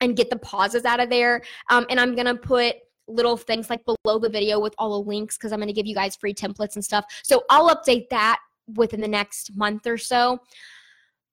and 0.00 0.16
get 0.16 0.30
the 0.30 0.38
pauses 0.38 0.84
out 0.84 1.00
of 1.00 1.10
there. 1.10 1.42
Um, 1.70 1.86
and 1.90 1.98
I'm 1.98 2.14
going 2.14 2.26
to 2.26 2.34
put 2.36 2.76
little 3.08 3.36
things 3.36 3.70
like 3.70 3.82
below 3.84 4.18
the 4.18 4.28
video 4.28 4.60
with 4.60 4.74
all 4.78 5.02
the 5.02 5.08
links 5.08 5.36
because 5.36 5.50
I'm 5.50 5.58
going 5.58 5.68
to 5.68 5.72
give 5.72 5.86
you 5.86 5.94
guys 5.94 6.14
free 6.14 6.34
templates 6.34 6.76
and 6.76 6.84
stuff. 6.84 7.06
So 7.24 7.42
I'll 7.48 7.74
update 7.74 8.08
that 8.10 8.38
within 8.76 9.00
the 9.00 9.08
next 9.08 9.56
month 9.56 9.86
or 9.86 9.96
so 9.96 10.40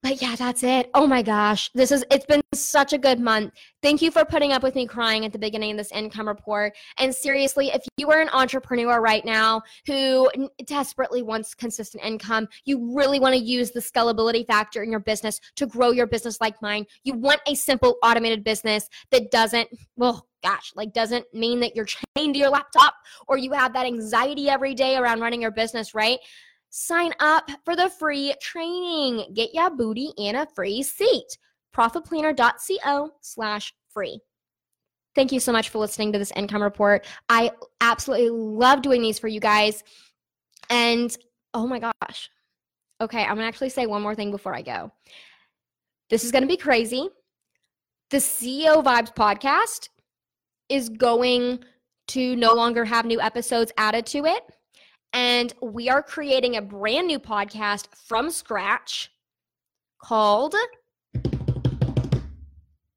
but 0.05 0.21
yeah, 0.21 0.35
that's 0.35 0.61
it. 0.61 0.91
Oh 0.93 1.07
my 1.07 1.23
gosh. 1.23 1.71
This 1.73 1.91
is 1.91 2.05
it's 2.11 2.27
been 2.27 2.43
such 2.53 2.93
a 2.93 2.97
good 2.99 3.19
month. 3.19 3.55
Thank 3.81 4.03
you 4.03 4.11
for 4.11 4.23
putting 4.23 4.51
up 4.51 4.61
with 4.61 4.75
me 4.75 4.85
crying 4.85 5.25
at 5.25 5.33
the 5.33 5.39
beginning 5.39 5.71
of 5.71 5.77
this 5.77 5.91
income 5.91 6.27
report. 6.27 6.73
And 6.99 7.13
seriously, 7.13 7.69
if 7.69 7.83
you 7.97 8.11
are 8.11 8.21
an 8.21 8.29
entrepreneur 8.29 9.01
right 9.01 9.25
now 9.25 9.63
who 9.87 10.29
desperately 10.67 11.23
wants 11.23 11.55
consistent 11.55 12.03
income, 12.03 12.47
you 12.65 12.95
really 12.95 13.19
want 13.19 13.33
to 13.33 13.41
use 13.41 13.71
the 13.71 13.79
scalability 13.79 14.45
factor 14.45 14.83
in 14.83 14.91
your 14.91 14.99
business 14.99 15.41
to 15.55 15.65
grow 15.65 15.89
your 15.89 16.05
business 16.05 16.39
like 16.39 16.61
mine. 16.61 16.85
You 17.03 17.15
want 17.15 17.41
a 17.47 17.55
simple 17.55 17.95
automated 18.03 18.43
business 18.43 18.87
that 19.09 19.31
doesn't 19.31 19.69
well, 19.95 20.27
gosh, 20.43 20.71
like 20.75 20.93
doesn't 20.93 21.25
mean 21.33 21.59
that 21.61 21.75
you're 21.75 21.85
chained 21.85 22.35
to 22.35 22.39
your 22.39 22.51
laptop 22.51 22.93
or 23.27 23.39
you 23.39 23.53
have 23.53 23.73
that 23.73 23.87
anxiety 23.87 24.49
every 24.49 24.75
day 24.75 24.97
around 24.97 25.21
running 25.21 25.41
your 25.41 25.49
business, 25.49 25.95
right? 25.95 26.19
Sign 26.77 27.13
up 27.21 27.49
for 27.63 27.77
the 27.77 27.89
free 27.89 28.33
training. 28.41 29.31
Get 29.33 29.53
your 29.53 29.69
booty 29.69 30.11
in 30.17 30.35
a 30.35 30.45
free 30.45 30.83
seat. 30.83 31.37
Profitplanner.co 31.73 33.11
slash 33.21 33.73
free. 33.93 34.19
Thank 35.15 35.31
you 35.31 35.39
so 35.39 35.53
much 35.53 35.69
for 35.69 35.77
listening 35.77 36.11
to 36.11 36.19
this 36.19 36.33
income 36.35 36.61
report. 36.61 37.05
I 37.29 37.51
absolutely 37.79 38.29
love 38.29 38.81
doing 38.81 39.01
these 39.01 39.17
for 39.17 39.29
you 39.29 39.39
guys. 39.39 39.85
And 40.69 41.15
oh 41.53 41.65
my 41.65 41.79
gosh. 41.79 42.29
Okay, 42.99 43.23
I'm 43.23 43.35
gonna 43.35 43.47
actually 43.47 43.69
say 43.69 43.85
one 43.85 44.01
more 44.01 44.13
thing 44.13 44.29
before 44.29 44.53
I 44.53 44.61
go. 44.61 44.91
This 46.09 46.25
is 46.25 46.31
gonna 46.33 46.45
be 46.45 46.57
crazy. 46.57 47.07
The 48.09 48.17
CEO 48.17 48.83
Vibes 48.83 49.15
podcast 49.15 49.87
is 50.67 50.89
going 50.89 51.63
to 52.07 52.35
no 52.35 52.53
longer 52.53 52.83
have 52.83 53.05
new 53.05 53.21
episodes 53.21 53.71
added 53.77 54.05
to 54.07 54.25
it. 54.25 54.43
And 55.15 55.53
we 55.61 55.87
are 55.87 56.03
creating 56.03 56.57
a 56.57 56.61
brand 56.61 57.07
new 57.07 57.19
podcast 57.19 57.87
from 58.05 58.29
scratch 58.29 59.09
called 59.97 60.53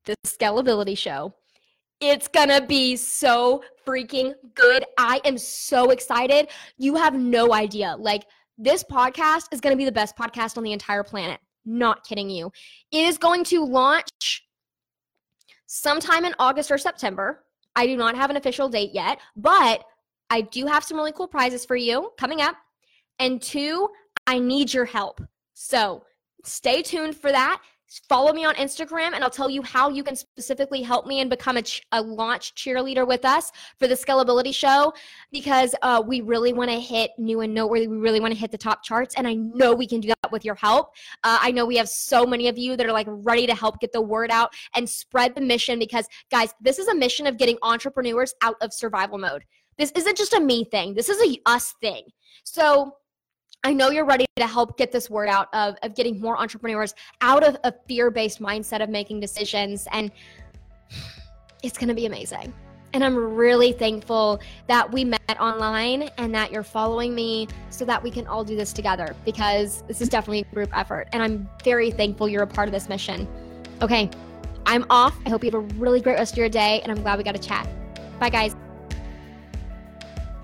The 0.05 0.17
Scalability 0.27 0.99
Show. 0.99 1.33
It's 2.01 2.27
gonna 2.27 2.67
be 2.67 2.97
so 2.97 3.63
freaking 3.87 4.35
good. 4.57 4.85
I 4.99 5.21
am 5.25 5.39
so 5.39 5.91
excited. 5.91 6.49
You 6.77 6.97
have 6.97 7.15
no 7.15 7.55
idea. 7.55 7.95
Like, 7.97 8.25
this 8.59 8.83
podcast 8.83 9.45
is 9.53 9.61
gonna 9.61 9.77
be 9.77 9.85
the 9.85 9.93
best 9.93 10.17
podcast 10.17 10.59
on 10.59 10.65
the 10.65 10.73
entire 10.73 11.05
planet. 11.05 11.39
Not 11.65 12.05
kidding 12.05 12.29
you. 12.29 12.51
It 12.91 13.07
is 13.07 13.17
going 13.17 13.45
to 13.45 13.65
launch 13.65 14.45
sometime 15.67 16.25
in 16.25 16.35
August 16.41 16.73
or 16.73 16.79
September. 16.79 17.45
I 17.77 17.87
do 17.87 17.97
not 17.97 18.17
have 18.17 18.29
an 18.31 18.37
official 18.37 18.69
date 18.69 18.91
yet, 18.93 19.21
but 19.37 19.85
I 20.31 20.43
do 20.43 20.67
have 20.67 20.85
some 20.85 20.97
really 20.97 21.13
cool 21.13 21.29
prizes 21.29 21.65
for 21.65 21.77
you 21.77 22.11
coming 22.19 22.41
up. 22.41 22.57
And 23.19 23.43
two, 23.43 23.89
I 24.27 24.39
need 24.39 24.73
your 24.73 24.85
help. 24.85 25.21
So 25.55 26.05
stay 26.45 26.83
tuned 26.83 27.17
for 27.17 27.33
that. 27.33 27.61
Follow 28.07 28.35
me 28.35 28.45
on 28.45 28.55
Instagram, 28.57 29.13
and 29.15 29.25
I'll 29.25 29.31
tell 29.31 29.49
you 29.49 29.63
how 29.63 29.89
you 29.89 30.05
can 30.05 30.15
specifically 30.15 30.83
help 30.83 31.07
me 31.07 31.21
and 31.21 31.31
become 31.31 31.57
a, 31.57 31.63
ch- 31.63 31.81
a 31.93 32.03
launch 32.03 32.55
cheerleader 32.55 33.09
with 33.09 33.25
us 33.25 33.51
for 33.79 33.89
the 33.89 33.95
Scalability 33.95 34.55
Show 34.55 34.93
because 35.33 35.75
uh, 35.81 36.03
we 36.07 36.21
really 36.21 36.53
want 36.53 36.71
to 36.71 36.79
hit 36.79 37.13
new 37.17 37.41
and 37.41 37.55
noteworthy. 37.55 37.89
We 37.89 37.97
really 37.97 38.21
want 38.21 38.35
to 38.35 38.39
hit 38.39 38.51
the 38.51 38.59
top 38.59 38.83
charts, 38.85 39.15
and 39.15 39.27
I 39.27 39.35
know 39.35 39.75
we 39.75 39.87
can 39.87 40.01
do 40.01 40.09
that 40.09 40.31
with 40.31 40.45
your 40.45 40.57
help. 40.57 40.91
Uh, 41.25 41.39
I 41.41 41.51
know 41.51 41.65
we 41.65 41.77
have 41.77 41.89
so 41.89 42.27
many 42.27 42.49
of 42.49 42.59
you 42.59 42.77
that 42.77 42.85
are 42.85 42.93
like 42.93 43.07
ready 43.09 43.47
to 43.47 43.55
help 43.55 43.81
get 43.81 43.93
the 43.93 44.03
word 44.03 44.31
out 44.31 44.53
and 44.75 44.87
spread 44.87 45.35
the 45.35 45.41
mission 45.41 45.79
because, 45.79 46.07
guys, 46.31 46.53
this 46.61 46.79
is 46.79 46.89
a 46.89 46.95
mission 46.95 47.27
of 47.27 47.39
getting 47.39 47.57
entrepreneurs 47.63 48.35
out 48.43 48.57
of 48.61 48.75
survival 48.75 49.17
mode. 49.17 49.45
This 49.79 49.93
isn't 49.93 50.17
just 50.17 50.35
a 50.35 50.41
me 50.41 50.65
thing. 50.65 50.95
This 50.95 51.09
is 51.09 51.21
a 51.23 51.41
us 51.47 51.75
thing. 51.81 52.03
So 52.45 52.97
I 53.65 53.73
know 53.73 53.91
you're 53.91 54.05
ready 54.05 54.27
to 54.37 54.47
help 54.47 54.77
get 54.77 54.93
this 54.93 55.09
word 55.09 55.29
out 55.29 55.49
of, 55.53 55.77
of 55.83 55.95
getting 55.95 56.21
more 56.21 56.39
entrepreneurs 56.39 56.95
out 57.21 57.43
of 57.45 57.57
a 57.65 57.73
fear 57.87 58.11
based 58.11 58.41
mindset 58.41 58.83
of 58.83 58.89
making 58.89 59.21
decisions. 59.21 59.87
And 59.93 60.11
it's 61.63 61.79
going 61.79 61.89
to 61.89 61.95
be 61.95 62.07
amazing. 62.07 62.53
And 62.95 63.05
I'm 63.05 63.17
really 63.17 63.73
thankful 63.73 64.41
that 64.67 64.91
we 64.91 65.05
met 65.05 65.21
online 65.39 66.11
and 66.17 66.35
that 66.35 66.51
you're 66.51 66.63
following 66.63 67.15
me 67.15 67.47
so 67.71 67.85
that 67.85 68.03
we 68.03 68.11
can 68.11 68.27
all 68.27 68.45
do 68.45 68.57
this 68.57 68.73
together 68.73 69.15
because 69.25 69.83
this 69.83 70.01
is 70.01 70.09
definitely 70.09 70.41
a 70.41 70.55
group 70.55 70.77
effort. 70.77 71.09
And 71.13 71.23
I'm 71.23 71.49
very 71.63 71.91
thankful 71.91 72.29
you're 72.29 72.45
a 72.45 72.47
part 72.47 72.67
of 72.67 72.73
this 72.73 72.89
mission. 72.89 73.29
Okay, 73.83 74.11
I'm 74.65 74.87
off. 74.89 75.17
I 75.27 75.31
hope 75.31 75.45
you 75.45 75.51
have 75.51 75.61
a 75.61 75.75
really 75.75 76.01
great 76.01 76.17
rest 76.17 76.33
of 76.33 76.39
your 76.39 76.49
day, 76.49 76.81
and 76.83 76.91
I'm 76.91 77.03
glad 77.03 77.19
we 77.19 77.25
got 77.25 77.35
to 77.35 77.41
chat. 77.41 77.69
Bye, 78.19 78.31
guys. 78.31 78.57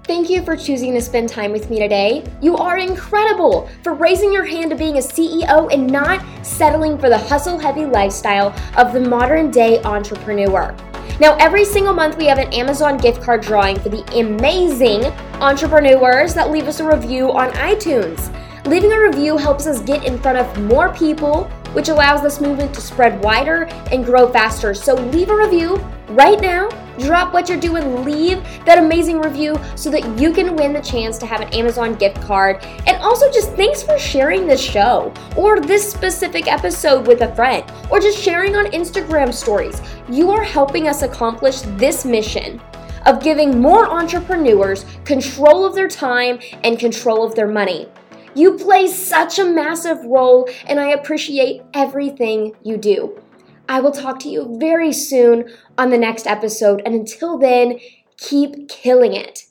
Thank 0.07 0.29
you 0.29 0.43
for 0.43 0.55
choosing 0.55 0.93
to 0.93 1.01
spend 1.01 1.31
time 1.31 1.51
with 1.51 1.71
me 1.71 1.79
today. 1.79 2.31
You 2.43 2.59
are 2.59 2.77
incredible 2.77 3.71
for 3.83 3.95
raising 3.95 4.35
your 4.35 4.45
hand 4.45 4.69
to 4.69 4.77
being 4.77 4.99
a 4.99 5.01
CEO 5.01 5.73
and 5.73 5.87
not 5.87 6.23
settling 6.45 6.99
for 6.99 7.09
the 7.09 7.17
hustle 7.17 7.59
heavy 7.59 7.87
lifestyle 7.87 8.55
of 8.77 8.93
the 8.93 9.01
modern 9.01 9.51
day 9.51 9.81
entrepreneur. 9.83 10.77
Now, 11.21 11.37
every 11.37 11.65
single 11.65 11.95
month, 11.95 12.19
we 12.19 12.27
have 12.27 12.37
an 12.37 12.53
Amazon 12.53 12.99
gift 12.99 13.23
card 13.23 13.41
drawing 13.41 13.81
for 13.81 13.89
the 13.89 14.05
amazing 14.21 15.05
entrepreneurs 15.41 16.35
that 16.35 16.51
leave 16.51 16.69
us 16.69 16.81
a 16.81 16.87
review 16.87 17.33
on 17.33 17.51
iTunes. 17.53 18.31
Leaving 18.67 18.93
a 18.93 19.01
review 19.01 19.39
helps 19.39 19.67
us 19.67 19.81
get 19.81 20.05
in 20.05 20.19
front 20.19 20.37
of 20.37 20.65
more 20.65 20.93
people, 20.93 21.51
which 21.75 21.89
allows 21.91 22.23
this 22.23 22.41
movement 22.41 22.75
to 22.75 22.81
spread 22.81 23.23
wider 23.23 23.65
and 23.93 24.05
grow 24.05 24.33
faster. 24.33 24.73
So, 24.75 24.95
leave 24.95 25.29
a 25.29 25.37
review 25.37 25.77
right 26.09 26.41
now 26.41 26.69
Drop 26.99 27.33
what 27.33 27.49
you're 27.49 27.59
doing, 27.59 28.05
leave 28.05 28.43
that 28.65 28.79
amazing 28.79 29.21
review 29.21 29.59
so 29.75 29.91
that 29.91 30.19
you 30.19 30.33
can 30.33 30.55
win 30.55 30.73
the 30.73 30.81
chance 30.81 31.19
to 31.19 31.27
have 31.27 31.41
an 31.41 31.53
Amazon 31.53 31.95
gift 31.95 32.21
card. 32.23 32.63
And 32.87 32.97
also, 33.03 33.31
just 33.33 33.51
thanks 33.53 33.83
for 33.83 33.99
sharing 33.99 34.47
this 34.47 34.61
show 34.61 35.13
or 35.37 35.61
this 35.61 35.91
specific 35.91 36.47
episode 36.47 37.07
with 37.07 37.23
a 37.23 37.35
friend 37.35 37.65
or 37.91 37.99
just 37.99 38.19
sharing 38.19 38.55
on 38.55 38.67
Instagram 38.67 39.35
stories. 39.35 39.81
You 40.09 40.31
are 40.31 40.45
helping 40.45 40.87
us 40.87 41.03
accomplish 41.03 41.63
this 41.63 42.05
mission 42.05 42.61
of 43.07 43.23
giving 43.23 43.61
more 43.61 43.87
entrepreneurs 43.87 44.87
control 45.05 45.67
of 45.67 45.75
their 45.75 45.89
time 45.89 46.39
and 46.63 46.79
control 46.79 47.27
of 47.27 47.35
their 47.35 47.49
money. 47.49 47.89
You 48.35 48.59
play 48.59 48.89
such 48.89 49.39
a 49.39 49.45
massive 49.45 50.05
role, 50.05 50.49
and 50.67 50.81
I 50.81 50.91
appreciate 50.91 51.63
everything 51.73 52.55
you 52.63 52.77
do. 52.77 53.21
I 53.69 53.81
will 53.81 53.93
talk 53.93 54.19
to 54.21 54.29
you 54.29 54.57
very 54.59 54.93
soon 54.93 55.51
on 55.79 55.91
the 55.91 55.99
next 55.99 56.27
episode. 56.27 56.83
And 56.85 56.95
until 56.95 57.39
then, 57.39 57.79
keep 58.19 58.69
killing 58.69 59.15
it. 59.15 59.45